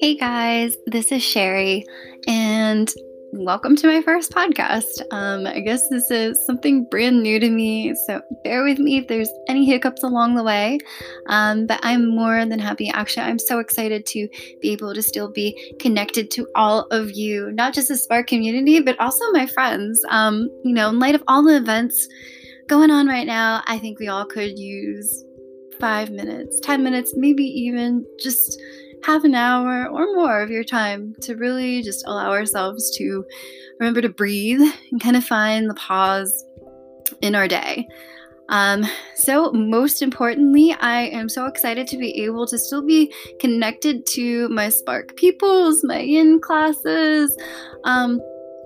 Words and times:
Hey 0.00 0.16
guys, 0.18 0.74
this 0.86 1.12
is 1.12 1.22
Sherry, 1.22 1.84
and 2.26 2.90
welcome 3.32 3.76
to 3.76 3.86
my 3.86 4.00
first 4.00 4.32
podcast. 4.32 5.02
Um, 5.10 5.46
I 5.46 5.60
guess 5.60 5.86
this 5.90 6.10
is 6.10 6.42
something 6.46 6.84
brand 6.84 7.22
new 7.22 7.38
to 7.38 7.50
me, 7.50 7.94
so 8.06 8.22
bear 8.42 8.64
with 8.64 8.78
me 8.78 8.96
if 8.96 9.08
there's 9.08 9.28
any 9.50 9.66
hiccups 9.66 10.02
along 10.02 10.36
the 10.36 10.42
way. 10.42 10.78
Um, 11.26 11.66
but 11.66 11.78
I'm 11.82 12.08
more 12.08 12.46
than 12.46 12.58
happy. 12.58 12.88
Actually, 12.88 13.26
I'm 13.26 13.38
so 13.38 13.58
excited 13.58 14.06
to 14.06 14.28
be 14.62 14.70
able 14.70 14.94
to 14.94 15.02
still 15.02 15.30
be 15.30 15.74
connected 15.78 16.30
to 16.30 16.48
all 16.54 16.86
of 16.90 17.10
you, 17.10 17.52
not 17.52 17.74
just 17.74 17.88
the 17.88 17.98
Spark 17.98 18.28
community, 18.28 18.80
but 18.80 18.98
also 18.98 19.30
my 19.32 19.46
friends. 19.46 20.02
Um, 20.08 20.48
you 20.64 20.72
know, 20.72 20.88
in 20.88 20.98
light 20.98 21.14
of 21.14 21.22
all 21.28 21.42
the 21.42 21.58
events 21.58 22.08
going 22.68 22.90
on 22.90 23.06
right 23.06 23.26
now, 23.26 23.62
I 23.66 23.78
think 23.78 23.98
we 23.98 24.08
all 24.08 24.24
could 24.24 24.58
use 24.58 25.24
five 25.80 26.10
minutes, 26.10 26.60
10 26.60 26.82
minutes, 26.82 27.14
maybe 27.16 27.44
even 27.44 28.04
just 28.18 28.60
half 29.04 29.24
an 29.24 29.34
hour 29.34 29.88
or 29.88 30.14
more 30.14 30.40
of 30.40 30.50
your 30.50 30.64
time 30.64 31.14
to 31.20 31.36
really 31.36 31.82
just 31.82 32.06
allow 32.06 32.30
ourselves 32.30 32.96
to 32.96 33.24
remember 33.78 34.00
to 34.00 34.08
breathe 34.08 34.60
and 34.90 35.00
kind 35.00 35.16
of 35.16 35.24
find 35.24 35.68
the 35.68 35.74
pause 35.74 36.44
yin 37.20 37.34
our 37.34 37.48
day. 37.48 37.86
Um, 38.48 38.84
so, 39.16 39.50
most 39.52 40.02
importantly, 40.02 40.72
I 40.80 41.06
am 41.06 41.28
so 41.28 41.46
excited 41.46 41.88
to 41.88 41.96
be 41.96 42.22
able 42.22 42.46
to 42.46 42.58
still 42.58 42.84
be 42.84 43.12
connected 43.40 44.06
to 44.10 44.48
my 44.50 44.68
Spark 44.68 45.16
peoples, 45.16 45.82
my 45.82 45.98
in 45.98 46.40
classes, 46.40 47.36
um, 47.82 48.20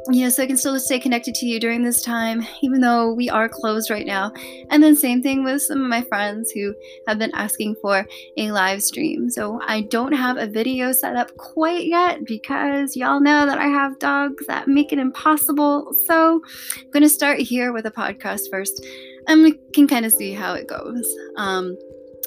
you 0.09 0.25
know, 0.25 0.29
so 0.29 0.43
I 0.43 0.47
can 0.47 0.57
still 0.57 0.79
stay 0.81 0.99
connected 0.99 1.35
to 1.37 1.47
you 1.47 1.61
during 1.61 1.83
this 1.83 2.03
time, 2.03 2.47
even 2.63 2.81
though 2.81 3.13
we 3.13 3.29
are 3.29 3.49
closed 3.49 3.91
right 3.91 4.07
now. 4.07 4.33
And 4.71 4.83
then, 4.83 4.97
same 4.97 5.23
thing 5.23 5.45
with 5.45 5.63
some 5.63 5.83
of 5.83 5.89
my 5.89 6.03
friends 6.03 6.51
who 6.51 6.75
have 7.07 7.19
been 7.19 7.35
asking 7.35 7.77
for 7.83 8.07
a 8.37 8.53
live 8.53 8.83
stream. 8.83 9.31
So, 9.31 9.61
I 9.67 9.83
don't 9.83 10.13
have 10.13 10.37
a 10.37 10.47
video 10.47 10.93
set 10.93 11.17
up 11.17 11.37
quite 11.37 11.87
yet 11.87 12.25
because 12.25 12.97
y'all 12.97 13.21
know 13.21 13.47
that 13.47 13.59
I 13.59 13.67
have 13.67 13.99
dogs 13.99 14.47
that 14.47 14.69
make 14.69 14.93
it 14.93 14.99
impossible. 14.99 15.93
So, 16.07 16.43
I'm 16.79 16.91
going 16.91 17.03
to 17.03 17.09
start 17.09 17.41
here 17.41 17.73
with 17.73 17.87
a 17.87 17.91
podcast 17.91 18.51
first, 18.51 18.85
and 19.27 19.43
we 19.43 19.59
can 19.75 19.87
kind 19.87 20.07
of 20.07 20.13
see 20.13 20.33
how 20.33 20.55
it 20.55 20.67
goes. 20.67 21.07
Um, 21.37 21.77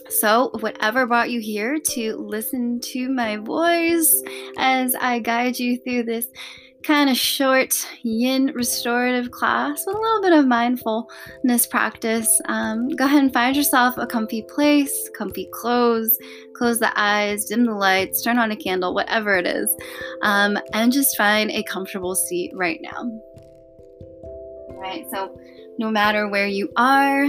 so, 0.10 0.52
whatever 0.60 1.08
brought 1.08 1.32
you 1.32 1.40
here 1.40 1.80
to 1.80 2.16
listen 2.18 2.80
to 2.82 3.10
my 3.10 3.38
voice 3.38 4.22
as 4.58 4.96
I 4.96 5.20
guide 5.20 5.58
you 5.58 5.78
through 5.78 6.04
this 6.04 6.28
kind 6.84 7.10
of 7.10 7.18
short 7.18 7.88
yin 8.04 8.52
restorative 8.54 9.32
class 9.32 9.84
with 9.86 9.96
a 9.96 10.00
little 10.00 10.22
bit 10.22 10.34
of 10.34 10.46
mindfulness 10.46 11.66
practice. 11.70 12.42
Um, 12.46 12.90
go 12.90 13.06
ahead 13.06 13.24
and 13.24 13.34
find 13.34 13.56
yourself 13.56 13.98
a 13.98 14.06
comfy 14.06 14.44
place, 14.44 15.10
comfy 15.18 15.50
clothes, 15.54 16.18
close 16.56 16.80
the 16.80 16.92
eyes, 17.00 17.46
dim 17.46 17.66
the 17.66 17.74
lights, 17.74 18.22
turn 18.22 18.38
on 18.38 18.52
a 18.52 18.56
candle, 18.56 18.94
whatever 18.94 19.36
it 19.38 19.48
is, 19.48 19.76
um, 20.22 20.58
and 20.74 20.92
just 20.92 21.18
find 21.18 21.50
a 21.52 21.64
comfortable 21.64 22.16
seat 22.16 22.52
right 22.56 22.80
now. 22.82 23.10
All 24.70 24.80
right, 24.82 25.06
so 25.12 25.38
no 25.78 25.90
matter 25.90 26.28
where 26.28 26.48
you 26.48 26.70
are, 26.76 27.26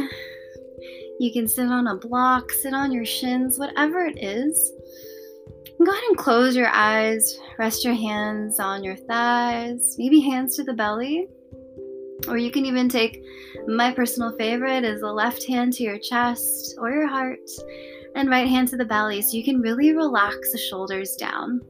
you 1.20 1.33
can 1.33 1.46
sit 1.46 1.68
on 1.68 1.86
a 1.86 1.96
block, 1.96 2.50
sit 2.50 2.74
on 2.74 2.91
your 2.92 3.05
shins, 3.05 3.58
whatever 3.58 4.05
it 4.05 4.22
is 4.22 4.72
go 5.83 5.91
ahead 5.91 6.05
and 6.08 6.19
close 6.19 6.56
your 6.56 6.69
eyes, 6.69 7.39
rest 7.58 7.84
your 7.84 7.94
hands 7.94 8.61
on 8.61 8.84
your 8.84 8.97
thighs, 8.97 9.97
maybe 9.98 10.20
hands 10.20 10.56
to 10.56 10.64
the 10.64 10.72
belly. 10.72 11.27
Or 12.28 12.39
you 12.39 12.50
can 12.50 12.64
even 12.64 12.89
take 12.89 13.22
my 13.67 13.92
personal 13.92 14.36
favorite 14.36 14.84
is 14.84 15.00
the 15.00 15.12
left 15.12 15.47
hand 15.47 15.72
to 15.75 15.83
your 15.83 15.98
chest 15.98 16.77
or 16.78 16.91
your 16.91 17.06
heart 17.06 17.41
and 18.14 18.30
right 18.30 18.48
hand 18.48 18.69
to 18.69 18.77
the 18.77 18.84
belly 18.84 19.20
so 19.20 19.36
you 19.36 19.45
can 19.45 19.61
really 19.61 19.92
relax 19.95 20.52
the 20.52 20.58
shoulders 20.58 21.17
down. 21.17 21.61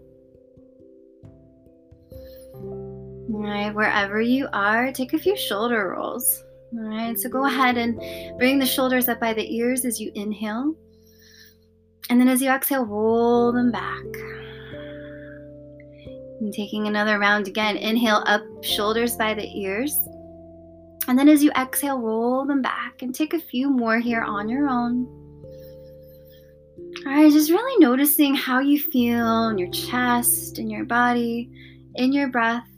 All 2.63 3.43
right, 3.43 3.75
wherever 3.75 4.20
you 4.20 4.48
are, 4.53 4.93
take 4.93 5.13
a 5.13 5.19
few 5.19 5.37
shoulder 5.37 5.95
rolls. 5.97 6.45
All 6.77 6.85
right, 6.85 7.19
so 7.19 7.29
go 7.29 7.47
ahead 7.47 7.77
and 7.77 7.98
bring 8.39 8.59
the 8.59 8.67
shoulders 8.67 9.09
up 9.09 9.19
by 9.20 9.33
the 9.33 9.57
ears 9.57 9.85
as 9.85 10.01
you 10.01 10.13
inhale. 10.14 10.75
And 12.11 12.20
then 12.20 12.29
as 12.29 12.42
you 12.42 12.51
exhale, 12.51 12.85
roll 12.85 13.53
them 13.53 13.70
back. 13.70 14.05
And 16.41 16.53
taking 16.53 16.87
another 16.87 17.19
round 17.19 17.48
again, 17.48 17.77
inhale 17.77 18.23
up, 18.27 18.42
shoulders 18.63 19.17
by 19.17 19.35
the 19.35 19.47
ears. 19.59 19.97
And 21.09 21.19
then 21.19 21.29
as 21.29 21.43
you 21.43 21.51
exhale, 21.53 21.98
roll 21.98 22.45
them 22.45 22.63
back 22.63 23.03
and 23.03 23.14
take 23.14 23.35
a 23.35 23.41
few 23.41 23.70
more 23.70 23.98
here 23.98 24.23
on 24.23 24.48
your 24.48 24.69
own. 24.69 25.07
All 27.07 27.13
right, 27.13 27.33
just 27.33 27.51
really 27.51 27.85
noticing 27.85 28.35
how 28.35 28.61
you 28.61 28.79
feel 28.79 29.48
in 29.48 29.59
your 29.59 29.70
chest, 29.70 30.59
in 30.59 30.70
your 30.70 30.85
body, 30.85 31.51
in 31.97 32.13
your 32.13 32.29
breath. 32.29 32.69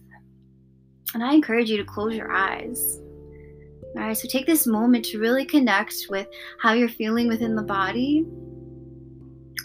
And 1.15 1.22
I 1.22 1.34
encourage 1.34 1.70
you 1.70 1.76
to 1.76 1.84
close 1.84 2.15
your 2.15 2.32
eyes. 2.32 3.00
All 3.97 4.03
right, 4.03 4.16
so 4.16 4.28
take 4.28 4.47
this 4.47 4.66
moment 4.66 5.04
to 5.06 5.20
really 5.20 5.44
connect 5.44 6.06
with 6.10 6.26
how 6.60 6.72
you're 6.72 6.88
feeling 6.88 7.28
within 7.28 7.54
the 7.54 7.62
body 7.62 8.26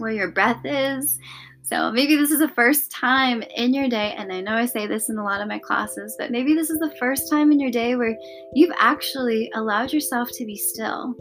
where 0.01 0.11
your 0.11 0.31
breath 0.31 0.61
is. 0.65 1.19
So 1.63 1.89
maybe 1.89 2.17
this 2.17 2.31
is 2.31 2.39
the 2.39 2.49
first 2.49 2.91
time 2.91 3.43
in 3.55 3.73
your 3.73 3.87
day, 3.87 4.13
and 4.17 4.33
I 4.33 4.41
know 4.41 4.55
I 4.55 4.65
say 4.65 4.87
this 4.87 5.09
in 5.09 5.17
a 5.17 5.23
lot 5.23 5.39
of 5.39 5.47
my 5.47 5.59
classes, 5.59 6.15
but 6.19 6.29
maybe 6.29 6.53
this 6.53 6.69
is 6.69 6.79
the 6.79 6.93
first 6.99 7.29
time 7.29 7.49
in 7.53 7.61
your 7.61 7.71
day 7.71 7.95
where 7.95 8.17
you've 8.53 8.75
actually 8.77 9.49
allowed 9.55 9.93
yourself 9.93 10.27
to 10.33 10.45
be 10.45 10.57
still. 10.57 11.15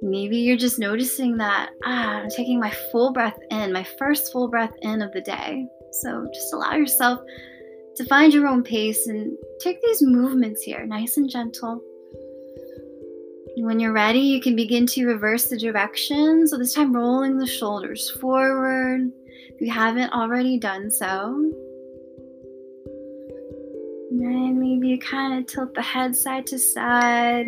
Maybe 0.00 0.36
you're 0.36 0.56
just 0.56 0.78
noticing 0.78 1.36
that 1.38 1.70
ah, 1.84 2.20
I'm 2.20 2.30
taking 2.30 2.60
my 2.60 2.70
full 2.92 3.12
breath 3.12 3.36
in, 3.50 3.72
my 3.72 3.84
first 3.98 4.30
full 4.30 4.48
breath 4.48 4.72
in 4.82 5.02
of 5.02 5.10
the 5.12 5.20
day. 5.20 5.66
So 6.00 6.28
just 6.32 6.54
allow 6.54 6.74
yourself 6.74 7.18
to 7.96 8.04
find 8.04 8.32
your 8.32 8.46
own 8.46 8.62
pace 8.62 9.08
and 9.08 9.36
take 9.60 9.82
these 9.82 10.00
movements 10.00 10.62
here, 10.62 10.86
nice 10.86 11.16
and 11.16 11.28
gentle. 11.28 11.82
When 13.60 13.80
you're 13.80 13.92
ready, 13.92 14.20
you 14.20 14.40
can 14.40 14.54
begin 14.54 14.86
to 14.86 15.06
reverse 15.06 15.46
the 15.46 15.58
direction. 15.58 16.46
So 16.46 16.56
this 16.56 16.74
time, 16.74 16.94
rolling 16.94 17.38
the 17.38 17.46
shoulders 17.46 18.08
forward 18.08 19.10
if 19.26 19.60
you 19.60 19.70
haven't 19.70 20.12
already 20.12 20.58
done 20.58 20.90
so. 20.90 21.52
And 24.10 24.58
maybe 24.58 24.88
you 24.88 24.98
kind 25.00 25.38
of 25.38 25.46
tilt 25.46 25.74
the 25.74 25.82
head 25.82 26.14
side 26.14 26.46
to 26.46 26.58
side. 26.58 27.46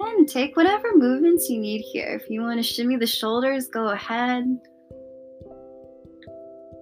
Again, 0.00 0.26
take 0.26 0.56
whatever 0.56 0.96
movements 0.96 1.50
you 1.50 1.60
need 1.60 1.82
here. 1.92 2.18
If 2.20 2.30
you 2.30 2.40
want 2.40 2.58
to 2.58 2.62
shimmy 2.62 2.96
the 2.96 3.06
shoulders, 3.06 3.66
go 3.68 3.88
ahead. 3.88 4.44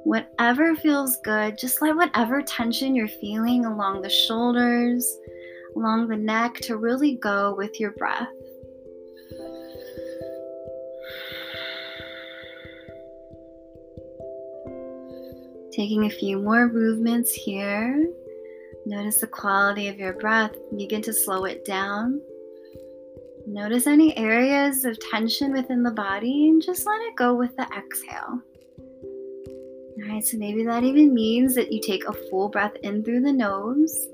Whatever 0.05 0.77
feels 0.77 1.17
good, 1.25 1.59
just 1.59 1.83
let 1.83 1.97
whatever 1.97 2.41
tension 2.41 2.95
you're 2.95 3.09
feeling 3.09 3.65
along 3.65 4.03
the 4.03 4.11
shoulders, 4.11 5.19
along 5.77 6.07
the 6.07 6.17
neck 6.17 6.55
to 6.63 6.77
really 6.77 7.17
go 7.17 7.55
with 7.57 7.81
your 7.81 7.91
breath. 7.93 8.29
Taking 15.75 16.05
a 16.05 16.11
few 16.11 16.39
more 16.39 16.69
movements 16.69 17.33
here. 17.33 18.09
Notice 18.87 19.19
the 19.19 19.27
quality 19.27 19.89
of 19.89 19.99
your 19.99 20.13
breath. 20.13 20.53
Begin 20.77 21.03
to 21.03 21.13
slow 21.13 21.47
it 21.47 21.65
down. 21.65 22.21
Notice 23.47 23.89
any 23.89 24.17
areas 24.17 24.85
of 24.85 24.99
tension 25.11 25.53
within 25.53 25.83
the 25.83 25.91
body 25.91 26.49
and 26.49 26.63
just 26.63 26.87
let 26.87 27.01
it 27.01 27.17
go 27.17 27.35
with 27.35 27.57
the 27.57 27.67
exhale. 27.77 28.41
All 28.79 30.09
right, 30.09 30.25
so 30.25 30.37
maybe 30.37 30.65
that 30.65 30.85
even 30.85 31.13
means 31.13 31.57
that 31.57 31.73
you 31.73 31.81
take 31.81 32.05
a 32.07 32.13
full 32.13 32.49
breath 32.49 32.77
in 32.83 33.03
through 33.03 33.23
the 33.23 33.33
nose 33.33 34.07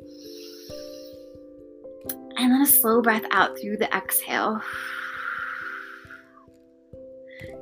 and 2.37 2.50
then 2.50 2.62
a 2.62 2.66
slow 2.66 3.03
breath 3.03 3.25
out 3.32 3.59
through 3.60 3.76
the 3.76 3.94
exhale. 3.94 4.62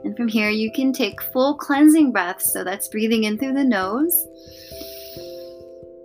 And 0.04 0.16
from 0.16 0.28
here, 0.28 0.50
you 0.50 0.70
can 0.72 0.92
take 0.92 1.20
full 1.20 1.56
cleansing 1.56 2.12
breaths. 2.12 2.52
So 2.52 2.64
that's 2.64 2.88
breathing 2.88 3.24
in 3.24 3.38
through 3.38 3.54
the 3.54 3.64
nose 3.64 4.26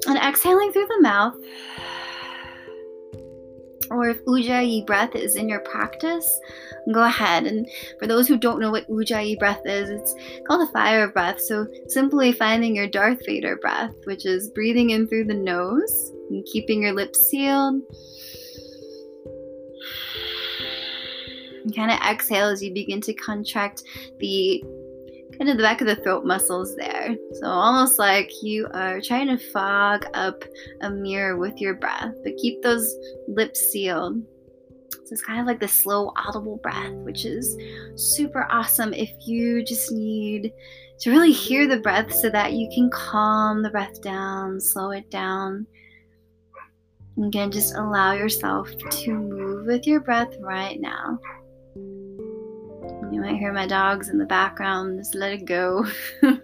and 0.07 0.17
exhaling 0.17 0.71
through 0.71 0.87
the 0.87 1.01
mouth. 1.01 1.35
Or 3.91 4.09
if 4.09 4.23
Ujjayi 4.25 4.87
breath 4.87 5.15
is 5.15 5.35
in 5.35 5.47
your 5.47 5.59
practice, 5.59 6.27
go 6.91 7.03
ahead. 7.03 7.45
And 7.45 7.69
for 7.99 8.07
those 8.07 8.27
who 8.27 8.37
don't 8.37 8.59
know 8.59 8.71
what 8.71 8.89
Ujjayi 8.89 9.37
breath 9.37 9.61
is, 9.65 9.89
it's 9.89 10.15
called 10.47 10.67
a 10.67 10.71
fire 10.71 11.07
breath. 11.09 11.39
So 11.39 11.67
simply 11.87 12.31
finding 12.31 12.75
your 12.75 12.87
Darth 12.87 13.23
Vader 13.25 13.57
breath, 13.57 13.93
which 14.05 14.25
is 14.25 14.49
breathing 14.49 14.91
in 14.91 15.07
through 15.07 15.25
the 15.25 15.33
nose 15.35 16.11
and 16.29 16.45
keeping 16.45 16.81
your 16.81 16.93
lips 16.93 17.19
sealed 17.27 17.83
And 21.63 21.75
kind 21.75 21.91
of 21.91 21.99
exhale 21.99 22.47
as 22.47 22.61
you 22.61 22.73
begin 22.73 23.01
to 23.01 23.13
contract 23.13 23.83
the 24.19 24.63
kind 25.37 25.49
of 25.49 25.57
the 25.57 25.63
back 25.63 25.81
of 25.81 25.87
the 25.87 25.95
throat 25.97 26.25
muscles 26.25 26.75
there. 26.75 27.15
So 27.33 27.47
almost 27.47 27.97
like 27.97 28.29
you 28.41 28.67
are 28.73 29.01
trying 29.01 29.27
to 29.27 29.51
fog 29.51 30.05
up 30.13 30.43
a 30.81 30.89
mirror 30.89 31.37
with 31.37 31.59
your 31.59 31.75
breath, 31.75 32.13
but 32.23 32.37
keep 32.37 32.61
those 32.61 32.95
lips 33.27 33.59
sealed. 33.71 34.21
So 34.91 35.11
it's 35.11 35.21
kind 35.21 35.39
of 35.39 35.47
like 35.47 35.59
the 35.59 35.67
slow, 35.67 36.13
audible 36.15 36.57
breath, 36.57 36.93
which 36.93 37.25
is 37.25 37.57
super 37.95 38.47
awesome 38.49 38.93
if 38.93 39.09
you 39.25 39.63
just 39.63 39.91
need 39.91 40.51
to 40.99 41.09
really 41.09 41.31
hear 41.31 41.67
the 41.67 41.79
breath 41.79 42.13
so 42.13 42.29
that 42.29 42.53
you 42.53 42.69
can 42.73 42.89
calm 42.89 43.63
the 43.63 43.69
breath 43.69 44.01
down, 44.01 44.61
slow 44.61 44.91
it 44.91 45.09
down. 45.09 45.65
Again, 47.21 47.51
just 47.51 47.75
allow 47.75 48.13
yourself 48.13 48.69
to 48.89 49.13
move 49.13 49.65
with 49.65 49.85
your 49.85 49.99
breath 49.99 50.33
right 50.39 50.79
now. 50.79 51.19
You 53.11 53.21
might 53.21 53.37
hear 53.37 53.53
my 53.53 53.67
dogs 53.67 54.09
in 54.09 54.17
the 54.17 54.25
background, 54.25 54.99
just 54.99 55.15
let 55.15 55.33
it 55.33 55.45
go. 55.45 55.85
All 56.23 56.39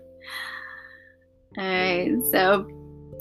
right, 1.57 2.15
so 2.31 2.67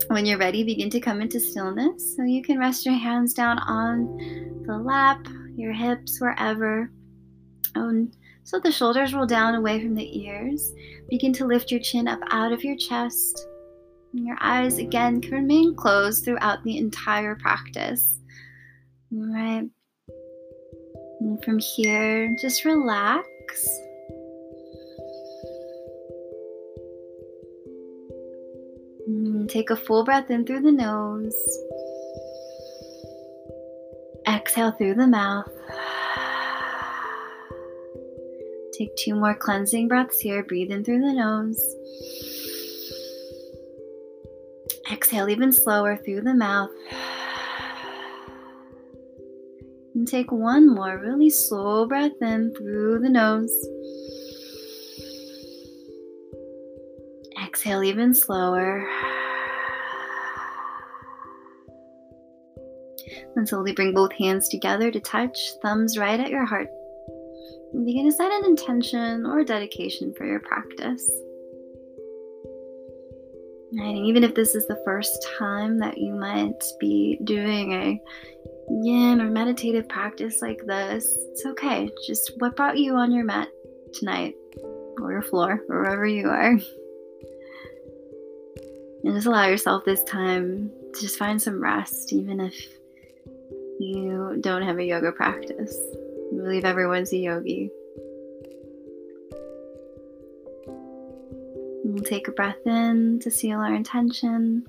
when 0.07 0.25
you're 0.25 0.39
ready, 0.39 0.63
begin 0.63 0.91
to 0.91 1.01
come 1.01 1.21
into 1.21 1.41
stillness. 1.41 2.17
So 2.17 2.23
you 2.23 2.43
can 2.43 2.59
rest 2.59 2.87
your 2.87 2.95
hands 2.95 3.35
down 3.35 3.59
on 3.61 4.65
the 4.67 4.79
lap, 4.79 5.27
your 5.57 5.73
hips, 5.73 6.21
wherever. 6.21 6.91
Um, 7.75 8.11
so 8.45 8.59
the 8.59 8.73
shoulders 8.73 9.13
roll 9.13 9.27
down 9.27 9.55
away 9.55 9.81
from 9.81 9.95
the 9.95 10.21
ears. 10.21 10.73
Begin 11.11 11.33
to 11.35 11.47
lift 11.47 11.71
your 11.71 11.81
chin 11.81 12.09
up 12.09 12.21
out 12.31 12.53
of 12.53 12.65
your 12.65 12.77
chest. 12.77 13.47
And 14.15 14.27
your 14.27 14.39
eyes 14.41 14.79
again 14.79 15.21
can 15.21 15.33
remain 15.33 15.75
closed 15.75 16.25
throughout 16.25 16.63
the 16.65 16.79
entire 16.79 17.35
practice. 17.35 18.21
All 19.13 19.27
right. 19.33 19.65
And 21.21 21.43
from 21.45 21.59
here, 21.59 22.35
just 22.41 22.65
relax. 22.65 23.25
And 29.07 29.49
take 29.49 29.71
a 29.71 29.77
full 29.77 30.05
breath 30.05 30.31
in 30.31 30.45
through 30.47 30.61
the 30.61 30.73
nose. 30.73 31.35
Exhale 34.27 34.73
through 34.73 34.95
the 34.95 35.07
mouth. 35.07 35.51
Take 38.73 38.95
two 38.97 39.17
more 39.17 39.35
cleansing 39.35 39.89
breaths 39.89 40.21
here. 40.21 40.45
Breathe 40.45 40.71
in 40.71 40.85
through 40.85 41.01
the 41.01 41.13
nose. 41.13 41.75
Exhale 44.93 45.29
even 45.29 45.53
slower 45.53 45.97
through 45.97 46.21
the 46.21 46.35
mouth. 46.35 46.71
Take 50.09 50.33
one 50.33 50.75
more 50.75 50.99
really 50.99 51.31
slow 51.31 51.87
breath 51.87 52.21
in 52.21 52.55
through 52.57 53.01
the 53.01 53.09
nose. 53.09 53.53
Exhale 57.45 57.83
even 57.85 58.15
slower. 58.15 58.89
And 63.37 63.49
slowly 63.49 63.73
bring 63.73 63.95
both 63.95 64.13
hands 64.13 64.49
together 64.49 64.91
to 64.91 65.01
touch, 65.01 65.39
thumbs 65.63 65.97
right 65.97 66.19
at 66.19 66.31
your 66.31 66.45
heart. 66.45 66.69
And 67.73 67.85
begin 67.85 68.07
to 68.07 68.13
set 68.13 68.33
an 68.33 68.45
intention 68.47 69.27
or 69.27 69.45
dedication 69.45 70.13
for 70.15 70.27
your 70.27 70.41
practice. 70.41 71.09
And 73.73 73.99
even 73.99 74.25
if 74.25 74.35
this 74.35 74.55
is 74.55 74.67
the 74.67 74.81
first 74.85 75.27
time 75.39 75.79
that 75.79 75.99
you 75.99 76.15
might 76.15 76.63
be 76.81 77.21
doing 77.25 77.73
a 77.73 78.01
yin 78.71 79.21
or 79.21 79.31
meditative 79.31 79.89
practice 79.89 80.43
like 80.43 80.65
this, 80.67 81.17
it's 81.31 81.47
okay. 81.47 81.91
Just 82.07 82.33
what 82.39 82.57
brought 82.57 82.79
you 82.79 82.97
on 82.97 83.13
your 83.13 83.25
mat 83.25 83.49
tonight, 83.95 84.35
or 85.01 85.13
your 85.13 85.23
floor, 85.23 85.63
or 85.69 85.81
wherever 85.83 86.07
you 86.07 86.29
are. 86.29 86.59
And 89.05 89.15
just 89.15 89.27
allow 89.27 89.47
yourself 89.47 89.85
this 89.85 90.03
time 90.05 90.71
to 90.95 91.01
just 91.01 91.19
find 91.19 91.41
some 91.41 91.63
rest, 91.63 92.13
even 92.13 92.41
if 92.41 92.55
you 93.79 94.39
don't 94.41 94.63
have 94.63 94.79
a 94.79 94.85
yoga 94.85 95.13
practice. 95.13 95.79
I 96.33 96.37
believe 96.37 96.65
everyone's 96.65 97.13
a 97.13 97.17
yogi. 97.17 97.71
We'll 101.85 102.05
take 102.05 102.29
a 102.29 102.33
breath 102.33 102.67
in 102.67 103.21
to 103.21 103.31
seal 103.31 103.61
our 103.61 103.75
intention. 103.75 104.67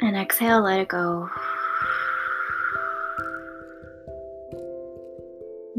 And 0.00 0.16
exhale, 0.16 0.62
let 0.62 0.80
it 0.80 0.88
go. 0.88 1.30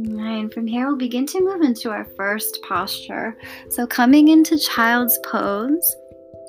And 0.03 0.51
from 0.51 0.65
here, 0.65 0.87
we'll 0.87 0.97
begin 0.97 1.27
to 1.27 1.41
move 1.41 1.61
into 1.61 1.91
our 1.91 2.05
first 2.17 2.59
posture. 2.67 3.37
So, 3.69 3.85
coming 3.85 4.29
into 4.29 4.57
child's 4.57 5.19
pose. 5.23 5.95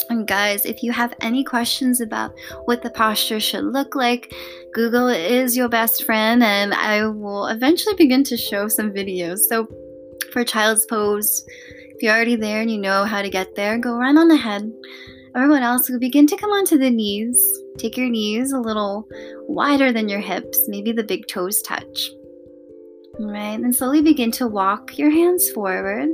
And 0.09 0.27
guys, 0.27 0.65
if 0.65 0.83
you 0.83 0.91
have 0.93 1.15
any 1.21 1.45
questions 1.45 2.01
about 2.01 2.33
what 2.65 2.83
the 2.83 2.91
posture 2.91 3.41
should 3.41 3.65
look 3.65 3.95
like, 3.95 4.35
Google 4.73 5.09
is 5.09 5.57
your 5.57 5.69
best 5.69 6.05
friend, 6.05 6.43
and 6.43 6.73
I 6.73 7.07
will 7.07 7.47
eventually 7.47 7.95
begin 7.95 8.25
to 8.25 8.37
show 8.37 8.69
some 8.69 8.91
videos. 8.91 9.41
So, 9.41 9.69
for 10.33 10.45
child's 10.45 10.87
pose, 10.87 11.45
if 11.91 12.03
you're 12.03 12.15
already 12.15 12.37
there 12.37 12.63
and 12.63 12.71
you 12.71 12.79
know 12.79 13.05
how 13.05 13.21
to 13.21 13.31
get 13.31 13.55
there, 13.55 13.77
go 13.77 13.97
run 13.97 14.17
on 14.17 14.31
ahead. 14.31 14.73
Everyone 15.37 15.63
else 15.63 15.91
will 15.91 15.99
begin 15.99 16.27
to 16.29 16.37
come 16.37 16.51
onto 16.51 16.79
the 16.79 16.91
knees. 16.91 17.39
Take 17.79 17.97
your 17.97 18.09
knees 18.09 18.53
a 18.53 18.61
little 18.61 19.07
wider 19.47 19.93
than 19.93 20.09
your 20.09 20.21
hips, 20.21 20.69
maybe 20.69 20.93
the 20.93 21.05
big 21.05 21.27
toes 21.27 21.61
touch. 21.63 22.11
Right, 23.19 23.61
and 23.61 23.75
slowly 23.75 24.03
begin 24.03 24.31
to 24.33 24.47
walk 24.47 24.97
your 24.99 25.11
hands 25.11 25.51
forward. 25.51 26.09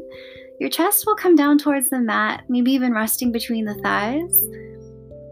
Your 0.58 0.68
chest 0.68 1.04
will 1.06 1.14
come 1.14 1.36
down 1.36 1.58
towards 1.58 1.90
the 1.90 2.00
mat, 2.00 2.44
maybe 2.48 2.72
even 2.72 2.92
resting 2.92 3.30
between 3.30 3.64
the 3.64 3.74
thighs. 3.74 4.44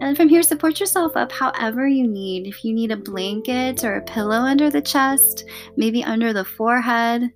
And 0.01 0.17
from 0.17 0.29
here, 0.29 0.43
support 0.43 0.79
yourself 0.79 1.17
up 1.17 1.33
however 1.33 1.89
you 1.89 2.07
need. 2.07 2.47
If 2.47 2.65
you 2.65 2.73
need 2.73 2.93
a 2.93 2.97
blanket 2.97 3.83
or 3.83 3.97
a 3.97 4.05
pillow 4.05 4.37
under 4.37 4.71
the 4.71 4.83
chest, 4.83 5.45
maybe 5.77 6.05
under 6.05 6.33
the 6.33 6.45
forehead, 6.45 7.33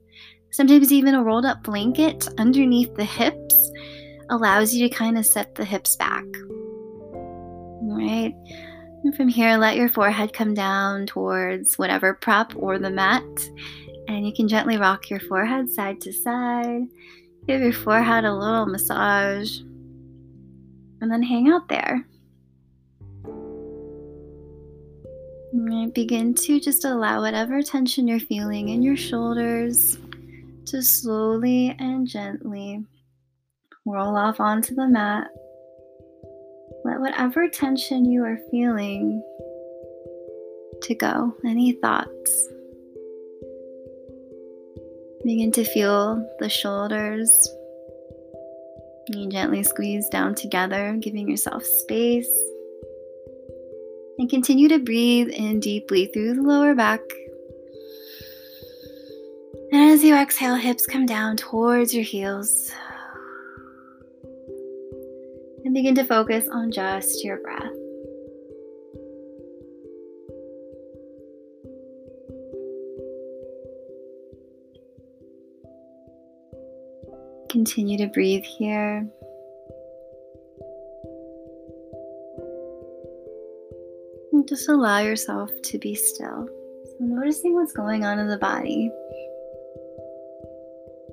sometimes 0.51 0.93
even 0.93 1.15
a 1.15 1.23
rolled 1.23 1.47
up 1.47 1.63
blanket 1.63 2.29
underneath 2.39 2.95
the 2.95 3.05
hips 3.05 3.71
allows 4.29 4.75
you 4.75 4.89
to 4.89 4.95
kind 4.95 5.19
of 5.19 5.27
set 5.27 5.55
the 5.55 5.65
hips 5.65 5.97
back. 5.97 6.25
All 7.15 7.97
right. 7.97 8.35
And 9.03 9.17
from 9.17 9.29
here, 9.29 9.57
let 9.57 9.77
your 9.77 9.89
forehead 9.89 10.35
come 10.35 10.53
down 10.53 11.07
towards 11.07 11.79
whatever 11.79 12.15
prop 12.15 12.53
or 12.55 12.79
the 12.79 12.91
mat. 12.91 13.25
And 14.11 14.27
you 14.27 14.33
can 14.33 14.49
gently 14.49 14.77
rock 14.77 15.09
your 15.09 15.21
forehead 15.21 15.71
side 15.71 16.01
to 16.01 16.13
side. 16.13 16.89
Give 17.47 17.63
your 17.63 17.73
forehead 17.73 18.25
a 18.25 18.35
little 18.35 18.67
massage. 18.67 19.61
And 21.01 21.09
then 21.09 21.23
hang 21.23 21.49
out 21.49 21.69
there. 21.69 22.05
And 25.53 25.95
begin 25.95 26.35
to 26.35 26.59
just 26.59 26.85
allow 26.85 27.21
whatever 27.21 27.63
tension 27.63 28.09
you're 28.09 28.19
feeling 28.19 28.71
in 28.71 28.83
your 28.83 28.97
shoulders 28.97 29.97
to 30.67 30.83
slowly 30.83 31.77
and 31.79 32.05
gently 32.05 32.85
roll 33.87 34.17
off 34.17 34.41
onto 34.41 34.75
the 34.75 34.89
mat. 34.89 35.29
Let 36.85 36.99
whatever 36.99 37.49
tension 37.49 38.11
you 38.11 38.25
are 38.25 38.41
feeling 38.51 39.23
to 40.83 40.95
go, 40.97 41.33
any 41.45 41.73
thoughts. 41.75 42.49
Begin 45.25 45.53
to 45.53 45.65
feel 45.65 46.27
the 46.39 46.49
shoulders. 46.49 47.31
You 49.09 49.29
gently 49.29 49.63
squeeze 49.63 50.09
down 50.09 50.35
together, 50.35 50.97
giving 50.99 51.29
yourself 51.29 51.65
space. 51.65 52.31
And 54.19 54.31
continue 54.31 54.69
to 54.69 54.79
breathe 54.79 55.29
in 55.29 55.61
deeply 55.61 56.07
through 56.07 56.35
the 56.35 56.43
lower 56.43 56.75
back. 56.75 57.01
And 59.73 59.91
as 59.91 60.03
you 60.03 60.15
exhale, 60.15 60.57
hips 60.57 60.87
come 60.87 61.07
down 61.07 61.37
towards 61.37 61.95
your 61.95 62.05
heels. 62.05 62.71
And 65.65 65.75
begin 65.75 65.95
to 65.97 66.05
focus 66.05 66.49
on 66.51 66.73
just 66.73 67.23
your 67.23 67.39
breath. 67.39 67.80
Continue 77.61 77.99
to 77.99 78.07
breathe 78.07 78.43
here. 78.43 79.07
And 84.33 84.49
just 84.49 84.71
allow 84.71 85.01
yourself 85.01 85.51
to 85.65 85.79
be 85.79 85.95
still. 85.95 86.49
So, 86.87 86.97
noticing 87.01 87.55
what's 87.55 87.75
going 87.75 88.07
on 88.07 88.19
in 88.19 88.29
the 88.29 88.39
body. 88.39 88.91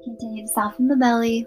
Continue 0.06 0.44
to 0.44 0.48
soften 0.54 0.88
the 0.88 0.96
belly. 0.96 1.46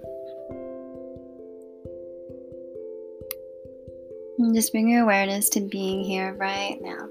And 4.38 4.54
just 4.54 4.70
bring 4.70 4.90
your 4.90 5.04
awareness 5.04 5.48
to 5.50 5.62
being 5.62 6.04
here 6.04 6.34
right 6.34 6.76
now. 6.82 7.08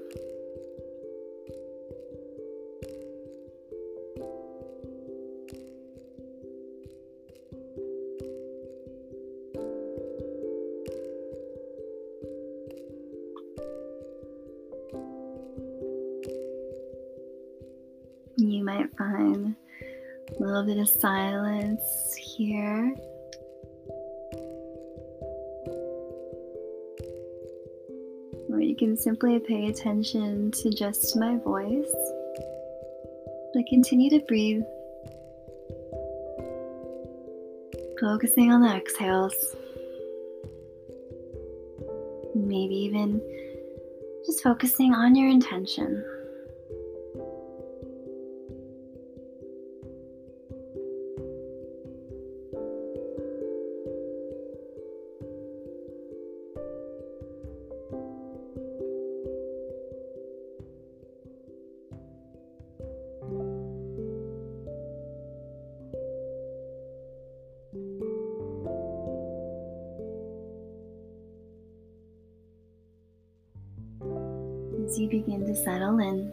Of 20.80 20.88
silence 20.88 22.14
here. 22.14 22.94
Or 28.48 28.60
you 28.60 28.74
can 28.78 28.96
simply 28.96 29.38
pay 29.40 29.66
attention 29.68 30.50
to 30.52 30.70
just 30.70 31.16
my 31.16 31.36
voice. 31.36 31.92
But 33.52 33.66
continue 33.68 34.08
to 34.10 34.20
breathe, 34.26 34.62
focusing 38.00 38.50
on 38.50 38.62
the 38.62 38.74
exhales. 38.74 39.34
Maybe 42.34 42.74
even 42.74 43.20
just 44.24 44.42
focusing 44.42 44.94
on 44.94 45.14
your 45.14 45.28
intention. 45.28 46.02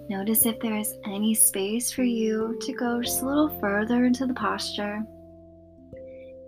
Notice 0.10 0.46
if 0.46 0.60
there 0.60 0.78
is 0.78 0.96
any 1.06 1.34
space 1.34 1.92
for 1.92 2.04
you 2.04 2.58
to 2.62 2.74
go 2.74 3.02
just 3.02 3.22
a 3.22 3.26
little 3.26 3.50
further 3.60 4.06
into 4.06 4.26
the 4.26 4.34
posture. 4.34 5.04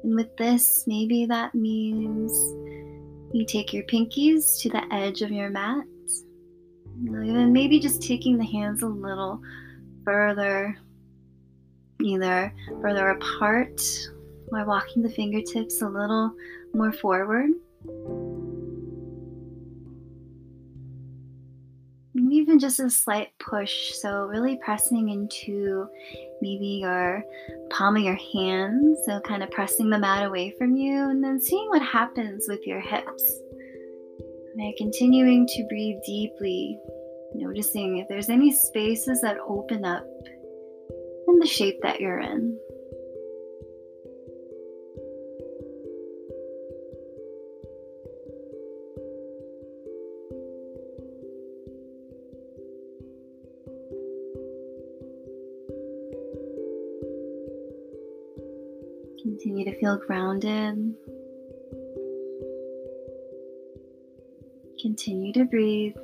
And 0.04 0.16
with 0.16 0.36
this, 0.38 0.86
maybe 0.88 1.26
that 1.26 1.54
means 1.54 2.32
you 3.34 3.46
take 3.46 3.74
your 3.74 3.84
pinkies 3.84 4.60
to 4.62 4.70
the 4.70 4.84
edge 4.94 5.22
of 5.22 5.32
your 5.32 5.50
mat. 5.50 5.86
And 7.06 7.54
maybe 7.54 7.80
just 7.80 8.02
taking 8.02 8.38
the 8.38 8.46
hands 8.46 8.82
a 8.82 8.88
little 8.88 9.42
further, 10.04 10.78
either 12.02 12.54
further 12.82 13.10
apart 13.10 13.82
or 14.52 14.66
walking 14.66 15.02
the 15.02 15.10
fingertips 15.10 15.82
a 15.82 15.88
little 15.88 16.34
more 16.74 16.92
forward. 16.92 17.52
Even 22.40 22.60
just 22.60 22.80
a 22.80 22.90
slight 22.90 23.30
push. 23.40 23.92
So, 23.94 24.26
really 24.26 24.58
pressing 24.64 25.10
into 25.10 25.88
maybe 26.42 26.80
your 26.82 27.24
palm 27.70 27.98
of 27.98 28.04
your 28.04 28.20
hand. 28.34 28.98
So, 29.06 29.20
kind 29.22 29.44
of 29.44 29.52
pressing 29.52 29.90
the 29.90 30.00
mat 30.00 30.26
away 30.26 30.54
from 30.58 30.76
you 30.76 31.10
and 31.10 31.24
then 31.24 31.42
seeing 31.42 31.70
what 31.70 31.82
happens 31.82 32.46
with 32.48 32.66
your 32.66 32.80
hips. 32.80 33.40
And 34.56 34.74
continuing 34.78 35.48
to 35.48 35.68
breathe 35.70 36.02
deeply, 36.06 36.80
noticing 37.34 37.98
if 37.98 38.08
there's 38.08 38.30
any 38.30 38.52
spaces 38.52 39.22
that 39.22 39.38
open 39.48 39.86
up 39.86 40.06
in 41.28 41.40
the 41.40 41.48
shape 41.48 41.80
that 41.84 42.02
you're 42.02 42.20
in. 42.20 42.58
Continue 59.60 59.74
to 59.74 59.80
feel 59.82 59.98
grounded. 59.98 60.96
Continue 64.82 65.34
to 65.34 65.44
breathe. 65.44 65.96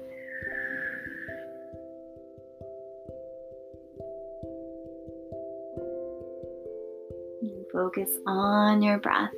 And 7.41 7.65
focus 7.71 8.09
on 8.27 8.81
your 8.81 8.97
breath. 8.97 9.31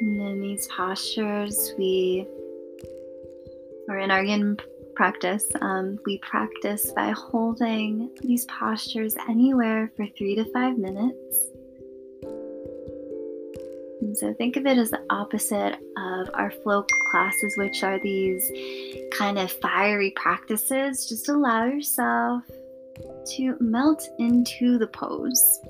And 0.00 0.20
in 0.20 0.40
these 0.40 0.66
postures, 0.66 1.74
we 1.78 2.26
or 3.88 3.98
in 3.98 4.10
our 4.10 4.24
yin 4.24 4.56
practice, 4.94 5.44
um, 5.60 5.98
we 6.06 6.18
practice 6.18 6.92
by 6.92 7.10
holding 7.10 8.10
these 8.20 8.44
postures 8.46 9.16
anywhere 9.28 9.90
for 9.96 10.06
three 10.16 10.34
to 10.36 10.44
five 10.52 10.78
minutes. 10.78 11.50
And 14.00 14.16
so 14.16 14.34
think 14.34 14.56
of 14.56 14.66
it 14.66 14.78
as 14.78 14.90
the 14.90 15.02
opposite 15.10 15.78
of 15.96 16.30
our 16.34 16.50
flow 16.50 16.84
classes, 17.10 17.56
which 17.56 17.82
are 17.82 17.98
these 17.98 18.50
kind 19.12 19.38
of 19.38 19.50
fiery 19.50 20.12
practices. 20.14 21.08
Just 21.08 21.28
allow 21.28 21.64
yourself 21.64 22.42
to 23.36 23.56
melt 23.60 24.06
into 24.18 24.78
the 24.78 24.86
pose. 24.86 25.60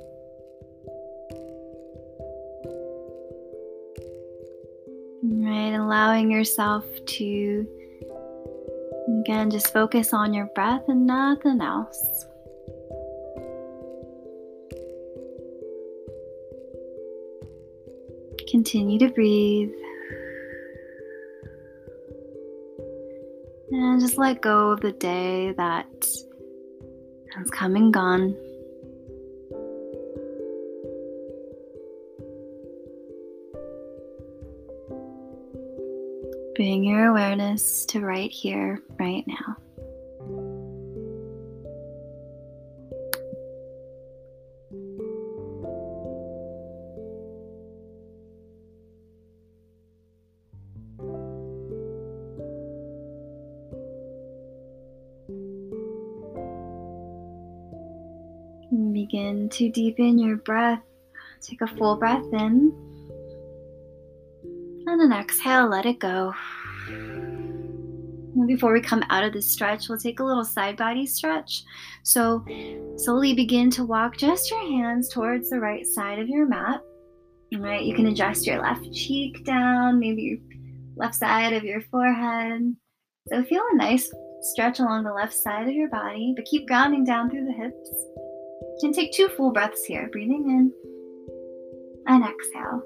Right, 5.23 5.75
allowing 5.75 6.31
yourself 6.31 6.85
to 7.07 7.67
Again, 9.07 9.51
just 9.51 9.73
focus 9.73 10.13
on 10.13 10.33
your 10.33 10.47
breath 10.55 10.83
and 10.89 11.07
nothing 11.07 11.61
else. 11.61 12.27
Continue 18.51 18.99
to 19.01 19.09
breathe. 19.11 19.73
And 23.71 24.01
just 24.01 24.17
let 24.17 24.41
go 24.41 24.71
of 24.71 24.81
the 24.81 24.93
day 24.93 25.53
that 25.53 25.87
has 27.37 27.51
come 27.51 27.77
and 27.77 27.93
gone. 27.93 28.37
Bring 36.65 36.83
your 36.83 37.11
awareness 37.11 37.85
to 37.85 38.01
right 38.01 38.31
here, 38.31 38.81
right 38.99 39.23
now. 39.27 39.57
begin 58.95 59.51
to 59.51 59.69
deepen 59.69 60.19
your 60.19 60.37
breath. 60.37 60.81
Take 61.43 61.61
a 61.61 61.67
full 61.67 61.97
breath 61.97 62.25
in. 62.33 62.94
And 64.87 65.01
then 65.01 65.13
exhale, 65.13 65.69
let 65.69 65.87
it 65.87 65.99
go. 65.99 66.35
Before 68.47 68.73
we 68.73 68.81
come 68.81 69.03
out 69.09 69.25
of 69.25 69.33
this 69.33 69.51
stretch, 69.51 69.89
we'll 69.89 69.99
take 69.99 70.21
a 70.21 70.25
little 70.25 70.45
side 70.45 70.77
body 70.77 71.07
stretch. 71.07 71.63
So, 72.03 72.45
slowly 72.97 73.33
begin 73.33 73.71
to 73.71 73.85
walk 73.85 74.17
just 74.17 74.51
your 74.51 74.61
hands 74.61 75.09
towards 75.09 75.49
the 75.49 75.61
right 75.61 75.87
side 75.87 76.19
of 76.19 76.29
your 76.29 76.47
mat. 76.47 76.83
All 77.55 77.61
right, 77.61 77.85
you 77.85 77.95
can 77.95 78.07
adjust 78.07 78.47
your 78.47 78.61
left 78.61 78.93
cheek 78.93 79.45
down, 79.45 80.01
maybe 80.01 80.23
your 80.23 80.39
left 80.97 81.15
side 81.15 81.53
of 81.53 81.65
your 81.65 81.81
forehead. 81.83 82.75
So, 83.29 83.43
feel 83.45 83.63
a 83.73 83.77
nice 83.77 84.13
stretch 84.43 84.81
along 84.81 85.05
the 85.05 85.13
left 85.13 85.33
side 85.33 85.69
of 85.69 85.75
your 85.75 85.89
body, 85.89 86.35
but 86.37 86.45
keep 86.45 86.67
grounding 86.67 87.05
down 87.05 87.31
through 87.31 87.47
the 87.47 87.53
hips. 87.53 87.91
Can 88.81 88.93
take 88.93 89.13
two 89.13 89.29
full 89.29 89.53
breaths 89.53 89.85
here, 89.85 90.09
breathing 90.13 90.51
in 90.51 90.73
and 92.07 92.25
exhale. 92.25 92.83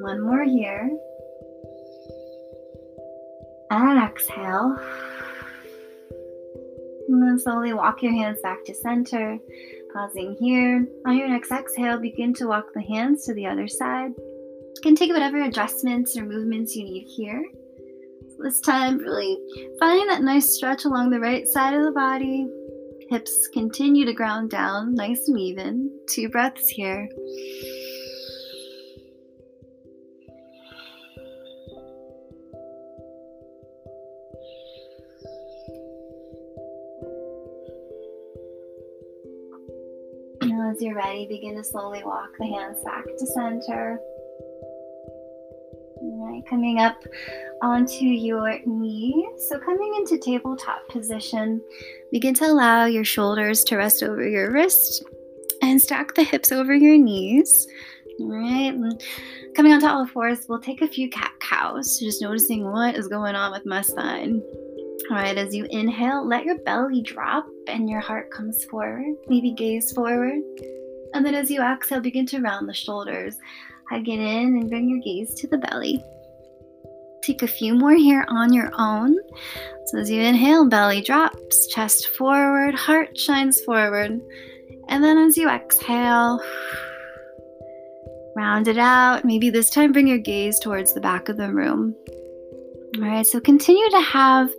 One 0.00 0.20
more 0.20 0.44
here. 0.44 0.90
And 3.70 4.02
exhale. 4.02 4.78
And 7.08 7.22
then 7.22 7.38
slowly 7.38 7.72
walk 7.72 8.02
your 8.02 8.12
hands 8.12 8.38
back 8.42 8.64
to 8.66 8.74
center. 8.74 9.38
Pausing 9.92 10.36
here. 10.38 10.86
On 11.06 11.16
your 11.16 11.28
next 11.28 11.50
exhale, 11.50 11.98
begin 11.98 12.34
to 12.34 12.46
walk 12.46 12.66
the 12.74 12.82
hands 12.82 13.24
to 13.24 13.34
the 13.34 13.46
other 13.46 13.66
side. 13.66 14.12
You 14.16 14.82
can 14.82 14.94
take 14.94 15.12
whatever 15.12 15.42
adjustments 15.42 16.16
or 16.16 16.24
movements 16.24 16.76
you 16.76 16.84
need 16.84 17.06
here. 17.16 17.42
So 18.36 18.42
this 18.42 18.60
time, 18.60 18.98
really 18.98 19.38
finding 19.80 20.06
that 20.08 20.22
nice 20.22 20.54
stretch 20.54 20.84
along 20.84 21.10
the 21.10 21.20
right 21.20 21.48
side 21.48 21.74
of 21.74 21.84
the 21.84 21.92
body. 21.92 22.46
Hips 23.08 23.48
continue 23.52 24.04
to 24.04 24.12
ground 24.12 24.50
down 24.50 24.94
nice 24.94 25.28
and 25.28 25.38
even. 25.38 25.90
Two 26.08 26.28
breaths 26.28 26.68
here. 26.68 27.08
As 40.76 40.82
you're 40.82 40.94
ready, 40.94 41.26
begin 41.26 41.56
to 41.56 41.64
slowly 41.64 42.02
walk 42.04 42.28
the 42.38 42.44
hands 42.44 42.84
back 42.84 43.04
to 43.06 43.26
center. 43.26 43.98
All 45.96 46.30
right, 46.30 46.42
coming 46.46 46.80
up 46.80 47.02
onto 47.62 48.04
your 48.04 48.58
knees. 48.66 49.48
So, 49.48 49.58
coming 49.58 49.94
into 49.96 50.18
tabletop 50.18 50.86
position, 50.90 51.62
begin 52.12 52.34
to 52.34 52.44
allow 52.44 52.84
your 52.84 53.04
shoulders 53.04 53.64
to 53.64 53.78
rest 53.78 54.02
over 54.02 54.28
your 54.28 54.52
wrist 54.52 55.02
and 55.62 55.80
stack 55.80 56.14
the 56.14 56.24
hips 56.24 56.52
over 56.52 56.74
your 56.74 56.98
knees. 56.98 57.66
All 58.20 58.28
right, 58.28 58.74
and 58.74 59.02
coming 59.54 59.72
onto 59.72 59.86
all 59.86 60.06
fours, 60.06 60.44
we'll 60.46 60.60
take 60.60 60.82
a 60.82 60.88
few 60.88 61.08
cat 61.08 61.32
cows, 61.40 61.98
just 61.98 62.20
noticing 62.20 62.70
what 62.70 62.96
is 62.96 63.08
going 63.08 63.34
on 63.34 63.50
with 63.50 63.64
my 63.64 63.80
spine. 63.80 64.42
All 65.10 65.16
right, 65.16 65.38
as 65.38 65.54
you 65.54 65.66
inhale, 65.70 66.26
let 66.26 66.44
your 66.44 66.58
belly 66.58 67.00
drop 67.00 67.46
and 67.68 67.88
your 67.88 68.00
heart 68.00 68.30
comes 68.32 68.64
forward. 68.64 69.14
Maybe 69.28 69.52
gaze 69.52 69.92
forward. 69.92 70.40
And 71.14 71.24
then 71.24 71.34
as 71.34 71.48
you 71.48 71.62
exhale, 71.62 72.00
begin 72.00 72.26
to 72.26 72.40
round 72.40 72.68
the 72.68 72.74
shoulders. 72.74 73.36
Hug 73.88 74.08
it 74.08 74.18
in 74.18 74.58
and 74.58 74.68
bring 74.68 74.88
your 74.90 74.98
gaze 74.98 75.32
to 75.34 75.46
the 75.46 75.58
belly. 75.58 76.02
Take 77.22 77.42
a 77.42 77.48
few 77.48 77.74
more 77.74 77.94
here 77.94 78.24
on 78.28 78.52
your 78.52 78.72
own. 78.78 79.16
So 79.86 79.98
as 79.98 80.10
you 80.10 80.20
inhale, 80.20 80.68
belly 80.68 81.02
drops, 81.02 81.68
chest 81.68 82.08
forward, 82.18 82.74
heart 82.74 83.16
shines 83.16 83.60
forward. 83.60 84.20
And 84.88 85.04
then 85.04 85.18
as 85.18 85.36
you 85.36 85.48
exhale, 85.48 86.42
round 88.34 88.66
it 88.66 88.78
out. 88.78 89.24
Maybe 89.24 89.50
this 89.50 89.70
time 89.70 89.92
bring 89.92 90.08
your 90.08 90.18
gaze 90.18 90.58
towards 90.58 90.94
the 90.94 91.00
back 91.00 91.28
of 91.28 91.36
the 91.36 91.52
room. 91.52 91.94
All 92.96 93.02
right, 93.02 93.26
so 93.26 93.40
continue 93.40 93.88
to 93.90 94.00
have 94.00 94.50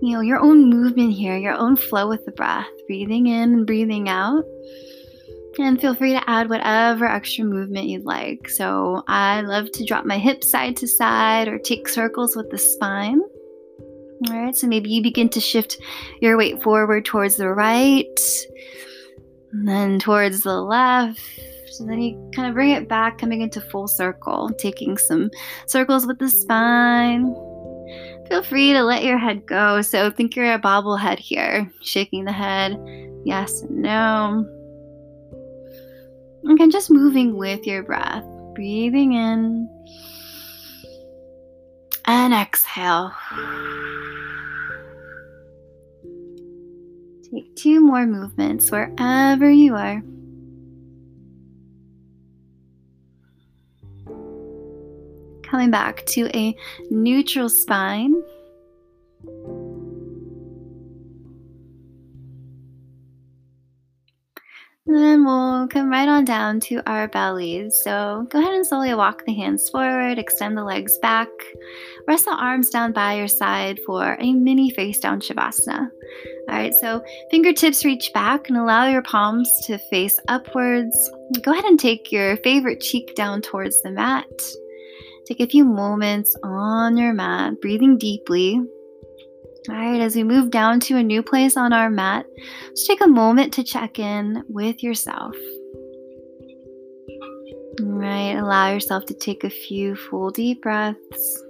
you 0.00 0.14
know 0.14 0.20
your 0.20 0.40
own 0.40 0.70
movement 0.70 1.12
here, 1.12 1.36
your 1.36 1.54
own 1.54 1.76
flow 1.76 2.08
with 2.08 2.24
the 2.24 2.32
breath, 2.32 2.68
breathing 2.86 3.26
in 3.26 3.54
and 3.54 3.66
breathing 3.66 4.08
out. 4.08 4.44
And 5.58 5.80
feel 5.80 5.94
free 5.94 6.12
to 6.12 6.30
add 6.30 6.48
whatever 6.48 7.06
extra 7.06 7.44
movement 7.44 7.88
you'd 7.88 8.04
like. 8.04 8.48
So, 8.48 9.02
I 9.08 9.40
love 9.40 9.70
to 9.72 9.84
drop 9.84 10.06
my 10.06 10.16
hips 10.16 10.50
side 10.50 10.76
to 10.78 10.86
side 10.86 11.48
or 11.48 11.58
take 11.58 11.88
circles 11.88 12.36
with 12.36 12.50
the 12.50 12.58
spine. 12.58 13.20
All 14.28 14.36
right, 14.36 14.54
so 14.54 14.66
maybe 14.66 14.90
you 14.90 15.02
begin 15.02 15.28
to 15.30 15.40
shift 15.40 15.78
your 16.20 16.36
weight 16.36 16.62
forward 16.62 17.04
towards 17.04 17.36
the 17.36 17.48
right, 17.48 18.20
and 19.52 19.66
then 19.66 19.98
towards 19.98 20.42
the 20.42 20.60
left. 20.60 21.20
And 21.80 21.88
then 21.88 22.02
you 22.02 22.30
kind 22.34 22.46
of 22.46 22.54
bring 22.54 22.70
it 22.70 22.88
back, 22.88 23.16
coming 23.16 23.40
into 23.40 23.60
full 23.60 23.88
circle, 23.88 24.50
taking 24.58 24.98
some 24.98 25.30
circles 25.66 26.06
with 26.06 26.18
the 26.18 26.28
spine. 26.28 27.34
Feel 28.30 28.44
free 28.44 28.72
to 28.72 28.84
let 28.84 29.02
your 29.02 29.18
head 29.18 29.44
go. 29.44 29.82
So 29.82 30.08
think 30.08 30.36
you're 30.36 30.54
a 30.54 30.58
bobblehead 30.58 31.18
here, 31.18 31.68
shaking 31.82 32.24
the 32.24 32.32
head, 32.32 32.78
yes 33.24 33.62
and 33.62 33.82
no. 33.82 34.46
Again, 36.48 36.70
just 36.70 36.90
moving 36.90 37.36
with 37.36 37.66
your 37.66 37.82
breath, 37.82 38.24
breathing 38.54 39.14
in 39.14 39.68
and 42.06 42.32
exhale. 42.32 43.12
Take 47.32 47.54
two 47.56 47.80
more 47.80 48.06
movements 48.06 48.70
wherever 48.70 49.50
you 49.50 49.74
are. 49.74 50.02
Coming 55.60 55.72
back 55.72 56.06
to 56.06 56.26
a 56.34 56.56
neutral 56.90 57.50
spine. 57.50 58.14
Then 64.86 65.26
we'll 65.26 65.68
come 65.68 65.90
right 65.90 66.08
on 66.08 66.24
down 66.24 66.60
to 66.60 66.80
our 66.88 67.08
bellies. 67.08 67.78
So 67.84 68.26
go 68.30 68.38
ahead 68.38 68.54
and 68.54 68.66
slowly 68.66 68.94
walk 68.94 69.26
the 69.26 69.34
hands 69.34 69.68
forward, 69.68 70.18
extend 70.18 70.56
the 70.56 70.64
legs 70.64 70.96
back, 71.02 71.28
rest 72.08 72.24
the 72.24 72.30
arms 72.30 72.70
down 72.70 72.92
by 72.92 73.16
your 73.16 73.28
side 73.28 73.80
for 73.84 74.16
a 74.18 74.32
mini 74.32 74.70
face 74.70 74.98
down 74.98 75.20
Shavasana. 75.20 75.90
All 76.48 76.54
right, 76.56 76.72
so 76.80 77.04
fingertips 77.30 77.84
reach 77.84 78.10
back 78.14 78.48
and 78.48 78.56
allow 78.56 78.86
your 78.86 79.02
palms 79.02 79.60
to 79.66 79.76
face 79.90 80.18
upwards. 80.28 81.10
Go 81.42 81.52
ahead 81.52 81.66
and 81.66 81.78
take 81.78 82.10
your 82.10 82.38
favorite 82.38 82.80
cheek 82.80 83.14
down 83.14 83.42
towards 83.42 83.82
the 83.82 83.90
mat. 83.90 84.24
Take 85.30 85.38
a 85.38 85.46
few 85.46 85.64
moments 85.64 86.34
on 86.42 86.96
your 86.96 87.12
mat, 87.12 87.60
breathing 87.60 87.96
deeply. 87.98 88.60
All 89.68 89.76
right, 89.76 90.00
as 90.00 90.16
we 90.16 90.24
move 90.24 90.50
down 90.50 90.80
to 90.80 90.96
a 90.96 91.04
new 91.04 91.22
place 91.22 91.56
on 91.56 91.72
our 91.72 91.88
mat, 91.88 92.26
just 92.70 92.88
take 92.88 93.00
a 93.00 93.06
moment 93.06 93.52
to 93.52 93.62
check 93.62 94.00
in 94.00 94.42
with 94.48 94.82
yourself. 94.82 95.36
All 97.78 97.86
right, 97.86 98.32
allow 98.32 98.72
yourself 98.72 99.06
to 99.06 99.14
take 99.14 99.44
a 99.44 99.50
few 99.50 99.94
full 99.94 100.32
deep 100.32 100.62
breaths. 100.62 101.42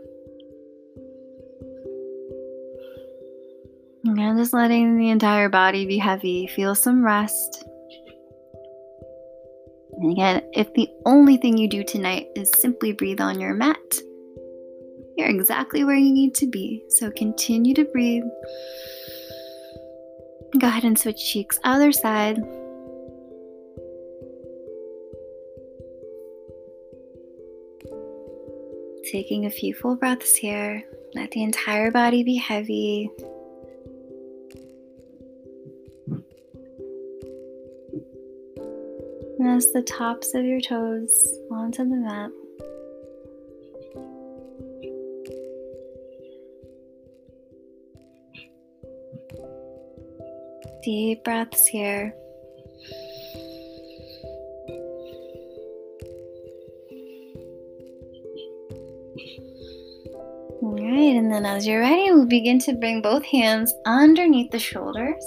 And 4.04 4.36
just 4.36 4.52
letting 4.52 4.98
the 4.98 5.08
entire 5.08 5.48
body 5.48 5.86
be 5.86 5.96
heavy. 5.96 6.48
Feel 6.48 6.74
some 6.74 7.02
rest. 7.02 7.64
And 10.00 10.12
again, 10.12 10.42
if 10.54 10.72
the 10.72 10.88
only 11.04 11.36
thing 11.36 11.58
you 11.58 11.68
do 11.68 11.84
tonight 11.84 12.28
is 12.34 12.50
simply 12.56 12.92
breathe 12.92 13.20
on 13.20 13.38
your 13.38 13.52
mat, 13.52 13.76
you're 15.16 15.28
exactly 15.28 15.84
where 15.84 15.96
you 15.96 16.10
need 16.10 16.34
to 16.36 16.46
be. 16.46 16.82
So 16.88 17.10
continue 17.10 17.74
to 17.74 17.84
breathe. 17.84 18.24
Go 20.58 20.66
ahead 20.66 20.84
and 20.84 20.98
switch 20.98 21.22
cheeks, 21.22 21.58
other 21.64 21.92
side. 21.92 22.36
Taking 29.12 29.44
a 29.44 29.50
few 29.50 29.74
full 29.74 29.96
breaths 29.96 30.34
here. 30.34 30.82
Let 31.14 31.30
the 31.32 31.42
entire 31.42 31.90
body 31.90 32.22
be 32.22 32.36
heavy. 32.36 33.10
Press 39.40 39.72
the 39.72 39.80
tops 39.80 40.34
of 40.34 40.44
your 40.44 40.60
toes 40.60 41.38
onto 41.50 41.82
the 41.88 41.96
mat. 41.96 42.30
Deep 50.82 51.24
breaths 51.24 51.66
here. 51.68 52.12
All 60.60 60.76
right, 60.76 61.16
and 61.16 61.32
then 61.32 61.46
as 61.46 61.66
you're 61.66 61.80
ready, 61.80 62.12
we'll 62.12 62.26
begin 62.26 62.58
to 62.58 62.74
bring 62.74 63.00
both 63.00 63.24
hands 63.24 63.72
underneath 63.86 64.50
the 64.50 64.58
shoulders. 64.58 65.24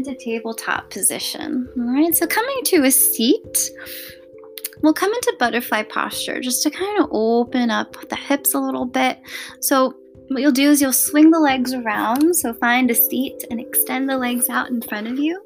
Into 0.00 0.14
tabletop 0.14 0.90
position. 0.90 1.68
All 1.76 1.94
right, 1.94 2.14
so 2.14 2.26
coming 2.26 2.60
to 2.64 2.84
a 2.84 2.90
seat, 2.90 3.70
we'll 4.82 4.94
come 4.94 5.12
into 5.12 5.36
butterfly 5.38 5.82
posture 5.84 6.40
just 6.40 6.62
to 6.62 6.70
kind 6.70 7.02
of 7.02 7.08
open 7.12 7.70
up 7.70 8.08
the 8.08 8.16
hips 8.16 8.54
a 8.54 8.60
little 8.60 8.86
bit. 8.86 9.20
So 9.60 9.94
what 10.28 10.40
you'll 10.40 10.52
do 10.52 10.70
is 10.70 10.80
you'll 10.80 10.92
swing 10.92 11.30
the 11.30 11.40
legs 11.40 11.74
around. 11.74 12.34
So 12.34 12.54
find 12.54 12.90
a 12.90 12.94
seat 12.94 13.44
and 13.50 13.60
extend 13.60 14.08
the 14.08 14.16
legs 14.16 14.48
out 14.48 14.70
in 14.70 14.80
front 14.82 15.06
of 15.08 15.18
you. 15.18 15.42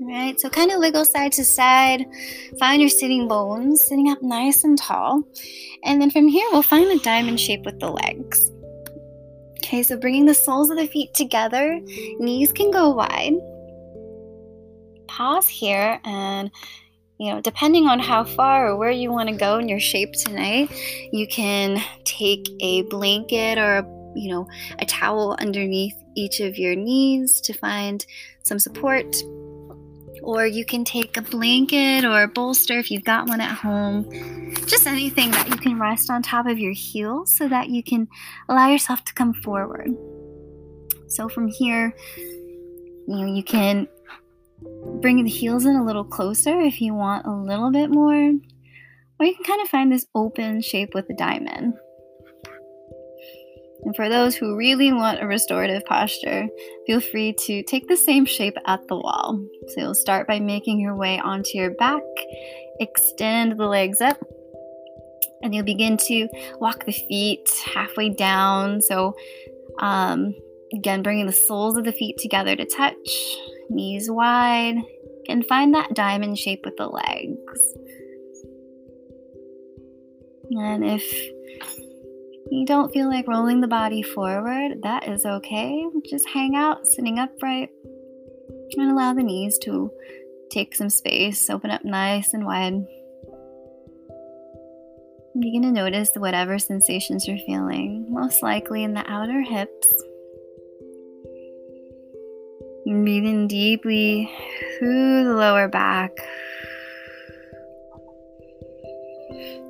All 0.00 0.08
right, 0.08 0.38
so 0.38 0.50
kind 0.50 0.70
of 0.72 0.80
wiggle 0.80 1.04
side 1.04 1.32
to 1.32 1.44
side. 1.44 2.04
Find 2.58 2.82
your 2.82 2.90
sitting 2.90 3.28
bones, 3.28 3.80
sitting 3.80 4.10
up 4.10 4.22
nice 4.22 4.64
and 4.64 4.76
tall. 4.76 5.22
And 5.84 6.02
then 6.02 6.10
from 6.10 6.28
here, 6.28 6.46
we'll 6.52 6.62
find 6.62 6.90
a 6.90 7.02
diamond 7.02 7.40
shape 7.40 7.64
with 7.64 7.78
the 7.78 7.90
legs. 7.90 8.50
Okay, 9.58 9.82
so 9.82 9.96
bringing 9.96 10.26
the 10.26 10.34
soles 10.34 10.68
of 10.68 10.76
the 10.76 10.86
feet 10.86 11.14
together, 11.14 11.80
knees 12.18 12.52
can 12.52 12.70
go 12.70 12.90
wide. 12.90 13.32
Pause 15.16 15.48
here 15.48 16.00
and 16.04 16.50
you 17.18 17.32
know, 17.32 17.40
depending 17.40 17.86
on 17.86 18.00
how 18.00 18.24
far 18.24 18.68
or 18.68 18.76
where 18.76 18.90
you 18.90 19.12
want 19.12 19.28
to 19.28 19.36
go 19.36 19.58
in 19.58 19.68
your 19.68 19.78
shape 19.78 20.12
tonight, 20.12 20.68
you 21.12 21.28
can 21.28 21.80
take 22.04 22.48
a 22.60 22.82
blanket 22.82 23.56
or 23.56 23.78
a, 23.78 23.86
you 24.16 24.32
know, 24.32 24.48
a 24.80 24.86
towel 24.86 25.36
underneath 25.38 25.94
each 26.16 26.40
of 26.40 26.58
your 26.58 26.74
knees 26.74 27.40
to 27.42 27.52
find 27.52 28.04
some 28.42 28.58
support. 28.58 29.14
Or 30.24 30.46
you 30.46 30.64
can 30.64 30.84
take 30.84 31.16
a 31.16 31.22
blanket 31.22 32.04
or 32.04 32.22
a 32.22 32.28
bolster 32.28 32.78
if 32.78 32.90
you've 32.90 33.04
got 33.04 33.28
one 33.28 33.40
at 33.40 33.52
home. 33.52 34.10
Just 34.66 34.86
anything 34.86 35.30
that 35.30 35.48
you 35.48 35.56
can 35.56 35.78
rest 35.78 36.10
on 36.10 36.22
top 36.22 36.46
of 36.46 36.58
your 36.58 36.72
heels 36.72 37.36
so 37.36 37.46
that 37.46 37.68
you 37.68 37.84
can 37.84 38.08
allow 38.48 38.68
yourself 38.68 39.04
to 39.04 39.14
come 39.14 39.34
forward. 39.34 39.90
So 41.06 41.28
from 41.28 41.46
here, 41.46 41.94
you 42.16 43.16
know, 43.18 43.26
you 43.32 43.44
can 43.44 43.86
bringing 45.00 45.24
the 45.24 45.30
heels 45.30 45.64
in 45.64 45.76
a 45.76 45.84
little 45.84 46.04
closer 46.04 46.60
if 46.60 46.80
you 46.80 46.94
want 46.94 47.26
a 47.26 47.30
little 47.30 47.70
bit 47.70 47.90
more. 47.90 48.32
Or 49.20 49.26
you 49.26 49.34
can 49.34 49.44
kind 49.44 49.62
of 49.62 49.68
find 49.68 49.92
this 49.92 50.06
open 50.14 50.60
shape 50.60 50.90
with 50.94 51.08
a 51.10 51.14
diamond. 51.14 51.74
And 53.84 53.94
for 53.94 54.08
those 54.08 54.34
who 54.34 54.56
really 54.56 54.92
want 54.92 55.22
a 55.22 55.26
restorative 55.26 55.84
posture, 55.84 56.48
feel 56.86 57.00
free 57.00 57.34
to 57.40 57.62
take 57.64 57.86
the 57.86 57.96
same 57.96 58.24
shape 58.24 58.56
at 58.66 58.86
the 58.88 58.96
wall. 58.96 59.44
So 59.68 59.80
you'll 59.80 59.94
start 59.94 60.26
by 60.26 60.40
making 60.40 60.80
your 60.80 60.96
way 60.96 61.18
onto 61.18 61.58
your 61.58 61.70
back, 61.72 62.02
extend 62.80 63.58
the 63.58 63.66
legs 63.66 64.00
up, 64.00 64.18
and 65.42 65.54
you'll 65.54 65.64
begin 65.64 65.98
to 65.98 66.28
walk 66.60 66.86
the 66.86 66.92
feet 66.92 67.50
halfway 67.74 68.08
down. 68.08 68.80
So, 68.80 69.14
um, 69.80 70.34
again, 70.72 71.02
bringing 71.02 71.26
the 71.26 71.32
soles 71.32 71.76
of 71.76 71.84
the 71.84 71.92
feet 71.92 72.16
together 72.18 72.56
to 72.56 72.64
touch, 72.64 72.96
knees 73.70 74.10
wide, 74.10 74.76
and 75.28 75.46
find 75.46 75.74
that 75.74 75.94
diamond 75.94 76.38
shape 76.38 76.62
with 76.64 76.76
the 76.76 76.86
legs. 76.86 77.74
And 80.50 80.84
if 80.84 81.02
you 82.50 82.66
don't 82.66 82.92
feel 82.92 83.08
like 83.08 83.26
rolling 83.26 83.60
the 83.60 83.66
body 83.66 84.02
forward, 84.02 84.82
that 84.82 85.08
is 85.08 85.24
okay. 85.24 85.84
Just 86.08 86.28
hang 86.28 86.54
out, 86.54 86.86
sitting 86.86 87.18
upright, 87.18 87.70
and 88.76 88.90
allow 88.90 89.14
the 89.14 89.22
knees 89.22 89.58
to 89.62 89.90
take 90.50 90.74
some 90.74 90.90
space, 90.90 91.48
open 91.48 91.70
up 91.70 91.84
nice 91.84 92.34
and 92.34 92.44
wide. 92.44 92.84
Begin 95.40 95.62
to 95.62 95.72
notice 95.72 96.12
whatever 96.14 96.58
sensations 96.58 97.26
you're 97.26 97.38
feeling, 97.38 98.06
most 98.08 98.42
likely 98.42 98.84
in 98.84 98.94
the 98.94 99.10
outer 99.10 99.42
hips. 99.42 99.92
Breathing 103.02 103.48
deeply 103.48 104.30
through 104.78 105.24
the 105.24 105.34
lower 105.34 105.68
back. 105.68 106.12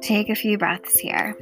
Take 0.02 0.28
a 0.28 0.34
few 0.34 0.58
breaths 0.58 0.98
here. 0.98 1.34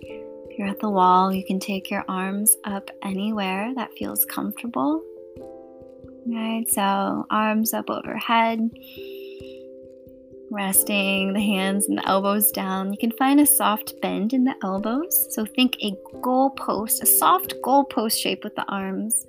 If 0.00 0.58
you're 0.58 0.68
at 0.68 0.80
the 0.80 0.90
wall, 0.90 1.32
you 1.34 1.44
can 1.44 1.60
take 1.60 1.90
your 1.90 2.04
arms 2.08 2.56
up 2.64 2.90
anywhere 3.02 3.72
that 3.74 3.92
feels 3.98 4.24
comfortable. 4.24 5.02
Right, 6.26 6.64
so 6.68 7.26
arms 7.30 7.74
up 7.74 7.90
overhead, 7.90 8.70
resting 10.54 11.32
the 11.32 11.40
hands 11.40 11.88
and 11.88 11.98
the 11.98 12.08
elbows 12.08 12.50
down. 12.52 12.92
You 12.92 12.98
can 12.98 13.10
find 13.12 13.40
a 13.40 13.46
soft 13.46 14.00
bend 14.00 14.32
in 14.32 14.44
the 14.44 14.54
elbows. 14.62 15.26
So 15.34 15.44
think 15.44 15.76
a 15.82 15.96
goal 16.22 16.50
post, 16.50 17.02
a 17.02 17.06
soft 17.06 17.54
goal 17.62 17.84
post 17.84 18.18
shape 18.18 18.44
with 18.44 18.54
the 18.54 18.64
arms. 18.68 19.26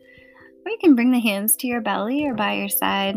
Or 0.65 0.71
you 0.71 0.77
can 0.79 0.95
bring 0.95 1.11
the 1.11 1.19
hands 1.19 1.55
to 1.57 1.67
your 1.67 1.81
belly 1.81 2.25
or 2.25 2.33
by 2.33 2.53
your 2.53 2.69
side. 2.69 3.15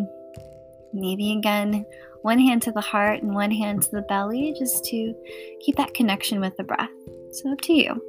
Maybe 0.93 1.33
again, 1.33 1.85
one 2.23 2.39
hand 2.39 2.63
to 2.63 2.73
the 2.73 2.81
heart 2.81 3.23
and 3.23 3.35
one 3.35 3.51
hand 3.51 3.83
to 3.83 3.91
the 3.91 4.03
belly 4.03 4.55
just 4.59 4.85
to 4.87 5.15
keep 5.61 5.77
that 5.77 5.95
connection 5.95 6.41
with 6.41 6.57
the 6.57 6.65
breath. 6.65 6.91
So, 7.33 7.53
up 7.53 7.61
to 7.63 7.73
you. 7.75 8.03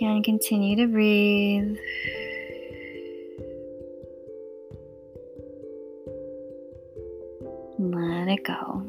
Again, 0.00 0.22
continue 0.22 0.76
to 0.76 0.86
breathe. 0.86 1.76
Let 7.78 8.28
it 8.28 8.42
go. 8.42 8.82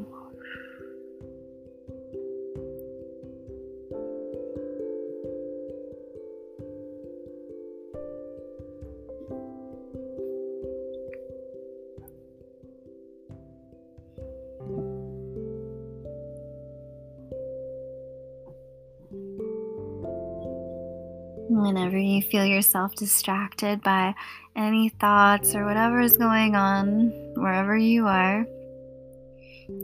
Feel 22.42 22.50
yourself 22.50 22.94
distracted 22.96 23.80
by 23.82 24.12
any 24.56 24.88
thoughts 24.88 25.54
or 25.54 25.64
whatever 25.64 26.00
is 26.00 26.16
going 26.16 26.56
on, 26.56 27.08
wherever 27.36 27.76
you 27.76 28.06
are, 28.06 28.44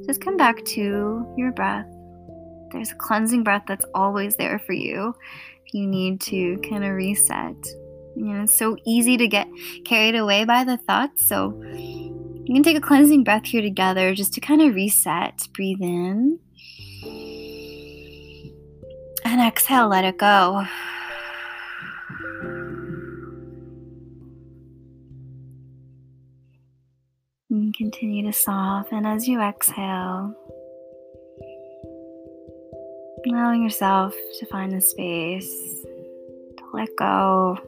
just 0.07 0.21
come 0.21 0.37
back 0.37 0.65
to 0.65 1.33
your 1.37 1.53
breath. 1.53 1.87
There's 2.73 2.91
a 2.91 2.97
cleansing 2.97 3.45
breath 3.45 3.63
that's 3.69 3.85
always 3.95 4.35
there 4.37 4.59
for 4.59 4.73
you 4.73 5.15
if 5.65 5.73
you 5.73 5.87
need 5.87 6.21
to 6.23 6.59
kind 6.69 6.85
of 6.85 6.93
reset. 6.93 7.55
You 8.17 8.25
know, 8.25 8.43
it's 8.43 8.59
so 8.59 8.77
easy 8.85 9.17
to 9.17 9.29
get 9.29 9.47
carried 9.85 10.17
away 10.17 10.45
by 10.45 10.65
the 10.65 10.79
thoughts. 10.79 11.29
So 11.29 11.63
you 11.73 12.53
can 12.53 12.65
take 12.65 12.77
a 12.77 12.81
cleansing 12.81 13.23
breath 13.23 13.47
here 13.47 13.63
together 13.63 14.15
just 14.17 14.35
to 14.35 14.41
kind 14.41 14.63
of 14.63 14.75
reset. 14.75 15.47
Breathe 15.53 15.81
in. 15.81 16.41
And 19.25 19.41
exhale, 19.41 19.89
let 19.89 20.05
it 20.05 20.19
go. 20.19 20.67
Continue 27.77 28.25
to 28.25 28.33
soften 28.33 29.05
as 29.05 29.29
you 29.29 29.41
exhale, 29.41 30.35
allowing 33.27 33.63
yourself 33.63 34.15
to 34.39 34.47
find 34.47 34.73
the 34.73 34.81
space 34.81 35.85
to 36.57 36.65
let 36.73 36.89
go, 36.97 37.59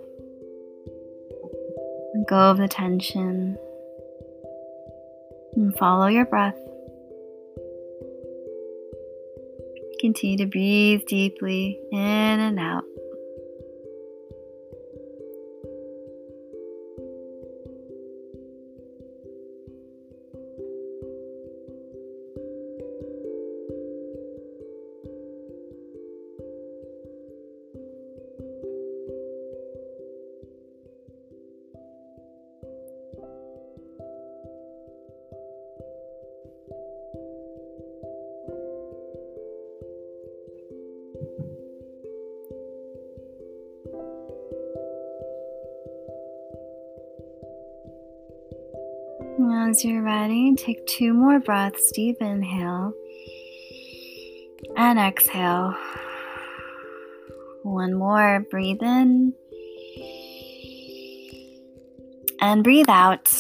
let 2.15 2.27
go 2.29 2.37
of 2.37 2.59
the 2.59 2.69
tension, 2.69 3.57
and 5.55 5.77
follow 5.77 6.07
your 6.07 6.25
breath. 6.25 6.59
Continue 10.01 10.39
to 10.39 10.47
breathe 10.47 11.03
deeply 11.07 11.79
in 11.93 11.99
and 11.99 12.59
out. 12.59 12.89
As 49.42 49.85
you're 49.85 50.03
ready, 50.03 50.55
take 50.55 50.85
two 50.87 51.14
more 51.14 51.40
breaths. 51.40 51.90
Deep 51.92 52.16
inhale 52.20 52.92
and 54.76 54.98
exhale. 54.98 55.74
One 57.62 57.94
more. 57.94 58.44
Breathe 58.50 58.83
in 58.83 59.33
and 62.40 62.62
breathe 62.62 62.90
out. 62.90 63.33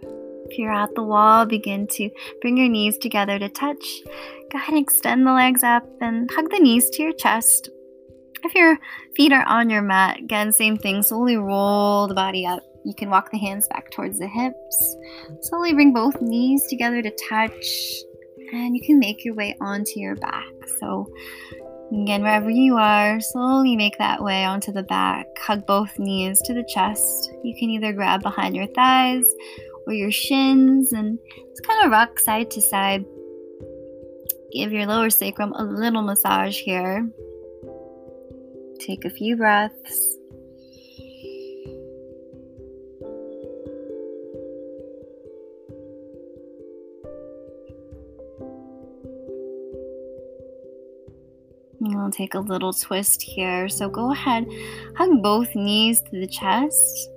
If 0.00 0.56
you're 0.56 0.72
at 0.72 0.94
the 0.94 1.02
wall, 1.02 1.44
begin 1.44 1.86
to 1.88 2.08
bring 2.40 2.56
your 2.56 2.68
knees 2.68 2.96
together 2.96 3.38
to 3.38 3.50
touch. 3.50 3.84
Go 4.50 4.56
ahead 4.58 4.74
and 4.74 4.82
extend 4.82 5.26
the 5.26 5.32
legs 5.32 5.62
up 5.62 5.86
and 6.00 6.30
hug 6.30 6.50
the 6.50 6.60
knees 6.60 6.88
to 6.90 7.02
your 7.02 7.12
chest. 7.12 7.68
If 8.42 8.54
your 8.54 8.78
feet 9.14 9.32
are 9.32 9.46
on 9.46 9.68
your 9.68 9.82
mat, 9.82 10.20
again, 10.20 10.52
same 10.52 10.78
thing. 10.78 11.02
Slowly 11.02 11.36
roll 11.36 12.08
the 12.08 12.14
body 12.14 12.46
up. 12.46 12.62
You 12.88 12.94
can 12.94 13.10
walk 13.10 13.30
the 13.30 13.36
hands 13.36 13.68
back 13.68 13.90
towards 13.90 14.18
the 14.18 14.26
hips. 14.26 14.96
Slowly 15.42 15.74
bring 15.74 15.92
both 15.92 16.22
knees 16.22 16.66
together 16.70 17.02
to 17.02 17.10
touch, 17.28 17.66
and 18.50 18.74
you 18.74 18.80
can 18.80 18.98
make 18.98 19.26
your 19.26 19.34
way 19.34 19.54
onto 19.60 20.00
your 20.00 20.16
back. 20.16 20.50
So, 20.80 21.06
again, 21.92 22.22
wherever 22.22 22.48
you 22.48 22.78
are, 22.78 23.20
slowly 23.20 23.76
make 23.76 23.98
that 23.98 24.24
way 24.24 24.42
onto 24.42 24.72
the 24.72 24.84
back. 24.84 25.26
Hug 25.36 25.66
both 25.66 25.98
knees 25.98 26.40
to 26.46 26.54
the 26.54 26.64
chest. 26.66 27.30
You 27.44 27.54
can 27.58 27.68
either 27.68 27.92
grab 27.92 28.22
behind 28.22 28.56
your 28.56 28.68
thighs 28.68 29.26
or 29.86 29.92
your 29.92 30.10
shins 30.10 30.94
and 30.94 31.18
just 31.50 31.66
kind 31.66 31.84
of 31.84 31.90
rock 31.90 32.18
side 32.18 32.50
to 32.52 32.62
side. 32.62 33.04
Give 34.50 34.72
your 34.72 34.86
lower 34.86 35.10
sacrum 35.10 35.52
a 35.52 35.62
little 35.62 36.00
massage 36.00 36.58
here. 36.58 37.06
Take 38.80 39.04
a 39.04 39.10
few 39.10 39.36
breaths. 39.36 40.07
We'll 52.08 52.14
take 52.14 52.32
a 52.32 52.40
little 52.40 52.72
twist 52.72 53.20
here. 53.20 53.68
So 53.68 53.90
go 53.90 54.12
ahead, 54.12 54.46
hug 54.96 55.22
both 55.22 55.54
knees 55.54 56.00
to 56.00 56.10
the 56.12 56.26
chest. 56.26 57.10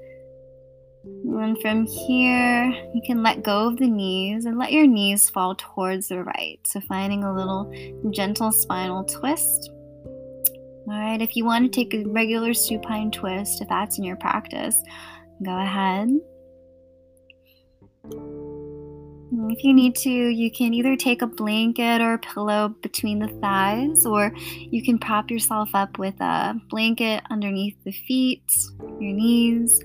And 1.05 1.57
from 1.61 1.85
here, 1.85 2.65
you 2.93 3.01
can 3.05 3.23
let 3.23 3.41
go 3.41 3.69
of 3.69 3.77
the 3.77 3.87
knees 3.87 4.43
and 4.43 4.59
let 4.59 4.73
your 4.73 4.85
knees 4.85 5.29
fall 5.29 5.55
towards 5.55 6.09
the 6.09 6.25
right. 6.25 6.59
So 6.65 6.81
finding 6.81 7.23
a 7.23 7.33
little 7.33 7.73
gentle 8.09 8.51
spinal 8.51 9.05
twist. 9.05 9.71
All 10.89 10.99
right, 10.99 11.21
if 11.21 11.37
you 11.37 11.45
want 11.45 11.71
to 11.71 11.71
take 11.71 11.93
a 11.93 12.03
regular 12.09 12.53
supine 12.53 13.11
twist, 13.11 13.61
if 13.61 13.69
that's 13.69 13.97
in 13.97 14.03
your 14.03 14.17
practice, 14.17 14.75
go 15.41 15.57
ahead. 15.57 16.09
Mm, 19.33 19.51
if 19.51 19.63
you 19.63 19.73
need 19.73 19.95
to, 19.95 20.09
you 20.09 20.51
can 20.51 20.73
either 20.73 20.95
take 20.95 21.21
a 21.21 21.27
blanket 21.27 22.01
or 22.01 22.13
a 22.13 22.19
pillow 22.19 22.69
between 22.81 23.19
the 23.19 23.29
thighs, 23.39 24.05
or 24.05 24.33
you 24.35 24.83
can 24.83 24.99
prop 24.99 25.31
yourself 25.31 25.69
up 25.73 25.97
with 25.97 26.19
a 26.19 26.55
blanket 26.69 27.23
underneath 27.29 27.75
the 27.83 27.91
feet, 27.91 28.43
your 28.79 29.13
knees. 29.13 29.81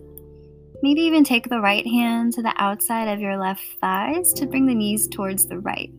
Maybe 0.83 1.03
even 1.03 1.25
take 1.25 1.49
the 1.49 1.61
right 1.61 1.87
hand 1.87 2.33
to 2.35 2.43
the 2.43 2.55
outside 2.59 3.09
of 3.09 3.21
your 3.21 3.37
left 3.39 3.63
thighs 3.81 4.33
to 4.35 4.47
bring 4.47 4.67
the 4.67 4.75
knees 4.75 5.09
towards 5.09 5.47
the 5.47 5.59
right. 5.59 5.91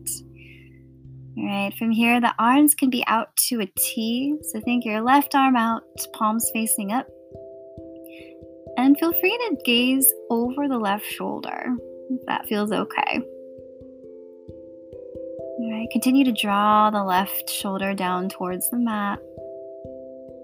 All 1.36 1.46
right, 1.46 1.74
from 1.78 1.90
here, 1.90 2.20
the 2.20 2.34
arms 2.38 2.74
can 2.74 2.90
be 2.90 3.04
out 3.06 3.34
to 3.48 3.60
a 3.60 3.66
T. 3.78 4.36
So 4.42 4.60
think 4.60 4.84
your 4.84 5.00
left 5.00 5.34
arm 5.34 5.56
out, 5.56 5.82
palms 6.12 6.50
facing 6.52 6.92
up. 6.92 7.06
And 8.76 8.98
feel 8.98 9.12
free 9.12 9.36
to 9.36 9.56
gaze 9.64 10.12
over 10.30 10.68
the 10.68 10.78
left 10.78 11.04
shoulder 11.04 11.74
if 12.10 12.26
that 12.26 12.46
feels 12.46 12.72
okay. 12.72 13.20
All 15.60 15.72
right, 15.72 15.90
continue 15.90 16.24
to 16.24 16.32
draw 16.32 16.88
the 16.88 17.02
left 17.02 17.50
shoulder 17.50 17.92
down 17.92 18.28
towards 18.28 18.70
the 18.70 18.78
mat. 18.78 19.18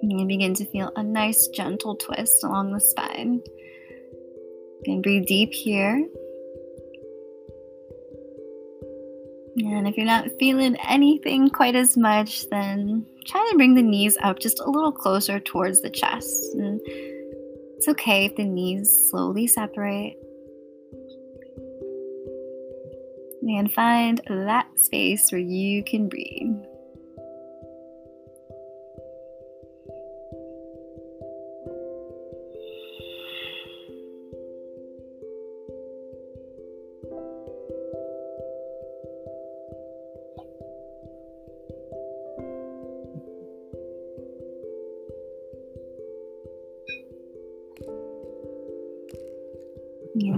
And 0.03 0.19
you 0.19 0.27
begin 0.27 0.55
to 0.55 0.65
feel 0.67 0.91
a 0.97 1.05
nice 1.05 1.47
gentle 1.55 1.95
twist 1.95 2.43
along 2.43 2.73
the 2.73 2.81
spine. 2.81 3.41
Can 4.85 5.03
breathe 5.03 5.27
deep 5.27 5.53
here. 5.53 6.05
And 9.57 9.87
if 9.87 9.97
you're 9.97 10.05
not 10.05 10.31
feeling 10.41 10.77
anything 10.89 11.49
quite 11.49 11.77
as 11.77 11.97
much, 11.97 12.49
then 12.51 13.07
try 13.25 13.47
to 13.53 13.57
bring 13.57 13.75
the 13.75 13.83
knees 13.83 14.19
up 14.21 14.41
just 14.41 14.59
a 14.59 14.69
little 14.69 14.91
closer 14.91 15.39
towards 15.39 15.81
the 15.81 15.91
chest. 15.91 16.55
And 16.55 16.81
it's 17.77 17.87
okay 17.87 18.25
if 18.25 18.35
the 18.35 18.45
knees 18.45 19.11
slowly 19.11 19.47
separate. 19.47 20.17
And 23.49 23.73
find 23.73 24.21
that 24.29 24.67
space 24.79 25.31
where 25.31 25.41
you 25.41 25.85
can 25.85 26.09
breathe. 26.09 26.57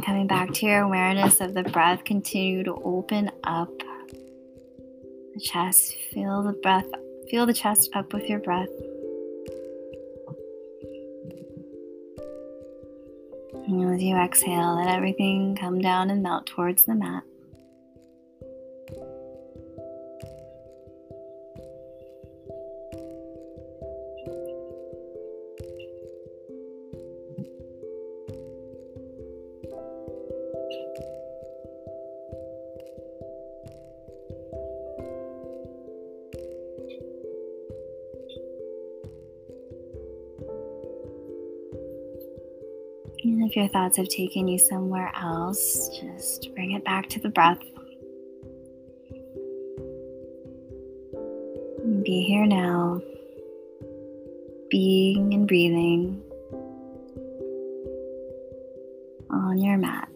Coming 0.07 0.29
back 0.29 0.53
to 0.53 0.67
your 0.67 0.83
awareness 0.83 1.41
of 1.41 1.53
the 1.53 1.65
breath, 1.65 2.05
continue 2.05 2.63
to 2.63 2.75
open 2.85 3.29
up 3.43 3.69
the 5.35 5.41
chest. 5.41 5.97
Feel 6.13 6.45
the 6.45 6.53
breath, 6.53 6.87
feel 7.29 7.45
the 7.45 7.53
chest 7.53 7.91
up 7.93 8.13
with 8.13 8.29
your 8.29 8.39
breath. 8.39 8.69
And 13.67 13.93
as 13.93 14.01
you 14.01 14.15
exhale, 14.17 14.77
let 14.77 14.87
everything 14.87 15.57
come 15.57 15.81
down 15.81 16.11
and 16.11 16.23
melt 16.23 16.47
towards 16.47 16.85
the 16.85 16.95
mat. 16.95 17.25
Thoughts 43.73 43.97
have 43.99 44.09
taken 44.09 44.49
you 44.49 44.59
somewhere 44.59 45.13
else, 45.21 45.91
just 46.01 46.55
bring 46.55 46.73
it 46.73 46.85
back 46.85 47.09
to 47.11 47.21
the 47.21 47.29
breath. 47.29 47.59
Be 52.03 52.23
here 52.23 52.47
now, 52.47 53.03
being 54.71 55.35
and 55.35 55.47
breathing 55.47 56.23
on 59.31 59.59
your 59.59 59.77
mat. 59.77 60.09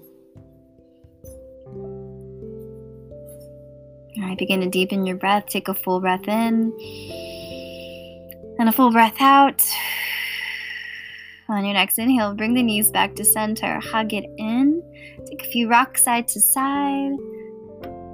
All 4.16 4.28
right, 4.28 4.38
begin 4.38 4.60
to 4.60 4.68
deepen 4.68 5.06
your 5.06 5.16
breath. 5.16 5.46
Take 5.48 5.68
a 5.68 5.74
full 5.74 6.00
breath 6.00 6.28
in 6.28 6.72
and 8.58 8.68
a 8.68 8.72
full 8.72 8.90
breath 8.90 9.20
out. 9.20 9.62
On 11.50 11.64
your 11.64 11.74
next 11.74 11.98
inhale, 11.98 12.32
bring 12.32 12.54
the 12.54 12.62
knees 12.62 12.92
back 12.92 13.16
to 13.16 13.24
center. 13.24 13.80
Hug 13.80 14.12
it 14.12 14.24
in. 14.38 14.80
Take 15.26 15.42
a 15.42 15.50
few 15.50 15.68
rocks 15.68 16.04
side 16.04 16.28
to 16.28 16.40
side. 16.40 17.16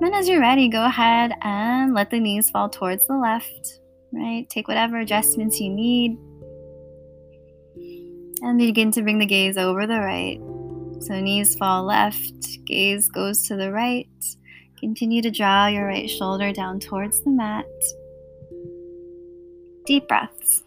Then, 0.01 0.15
as 0.15 0.27
you're 0.27 0.41
ready, 0.41 0.69
go 0.69 0.87
ahead 0.87 1.33
and 1.43 1.93
let 1.93 2.11
the 2.11 2.19
knees 2.19 2.49
fall 2.49 2.71
towards 2.71 3.07
the 3.07 3.17
left. 3.17 3.81
Right? 4.11 4.49
Take 4.49 4.69
whatever 4.69 4.99
adjustments 4.99 5.61
you 5.61 5.69
need. 5.69 6.17
And 8.41 8.59
begin 8.59 8.91
to 8.93 9.03
bring 9.03 9.19
the 9.19 9.27
gaze 9.27 9.59
over 9.59 9.87
the 9.87 10.01
right. 10.01 10.41
So, 11.03 11.21
knees 11.21 11.57
fall 11.57 11.85
left, 11.85 12.65
gaze 12.65 13.11
goes 13.11 13.47
to 13.49 13.57
the 13.57 13.71
right. 13.71 14.09
Continue 14.81 15.21
to 15.21 15.31
draw 15.31 15.67
your 15.67 15.87
right 15.87 16.09
shoulder 16.09 16.55
down 16.55 16.81
towards 16.81 17.21
the 17.23 17.31
mat. 17.31 17.67
Deep 19.85 20.09
breaths. 20.09 20.65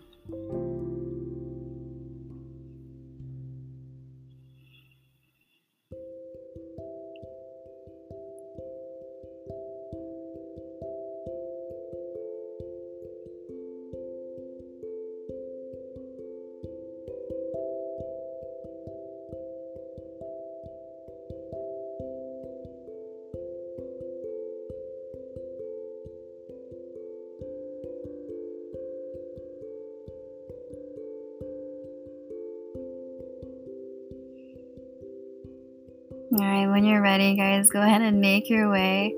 All 36.39 36.45
right, 36.45 36.67
when 36.67 36.86
you're 36.86 37.02
ready, 37.02 37.36
guys, 37.36 37.69
go 37.69 37.82
ahead 37.82 38.02
and 38.02 38.21
make 38.21 38.49
your 38.49 38.69
way 38.69 39.13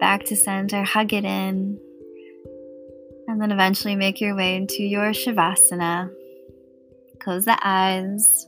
back 0.00 0.24
to 0.26 0.36
center, 0.36 0.82
hug 0.82 1.14
it 1.14 1.24
in, 1.24 1.80
and 3.26 3.40
then 3.40 3.52
eventually 3.52 3.96
make 3.96 4.20
your 4.20 4.36
way 4.36 4.54
into 4.54 4.82
your 4.82 5.12
Shavasana. 5.12 6.10
Close 7.20 7.46
the 7.46 7.58
eyes, 7.62 8.46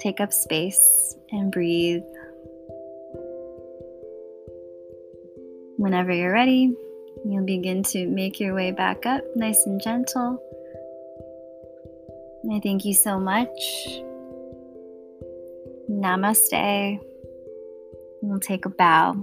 take 0.00 0.18
up 0.18 0.32
space, 0.32 1.14
and 1.30 1.52
breathe. 1.52 2.00
Whenever 5.76 6.10
you're 6.14 6.32
ready, 6.32 6.72
you'll 7.26 7.44
begin 7.44 7.82
to 7.82 8.06
make 8.06 8.40
your 8.40 8.54
way 8.54 8.70
back 8.70 9.04
up 9.04 9.24
nice 9.36 9.62
and 9.66 9.78
gentle. 9.82 10.42
I 12.50 12.60
thank 12.60 12.86
you 12.86 12.94
so 12.94 13.20
much 13.20 13.50
Namaste. 15.98 17.00
We'll 18.22 18.38
take 18.38 18.64
a 18.64 18.68
bow. 18.68 19.16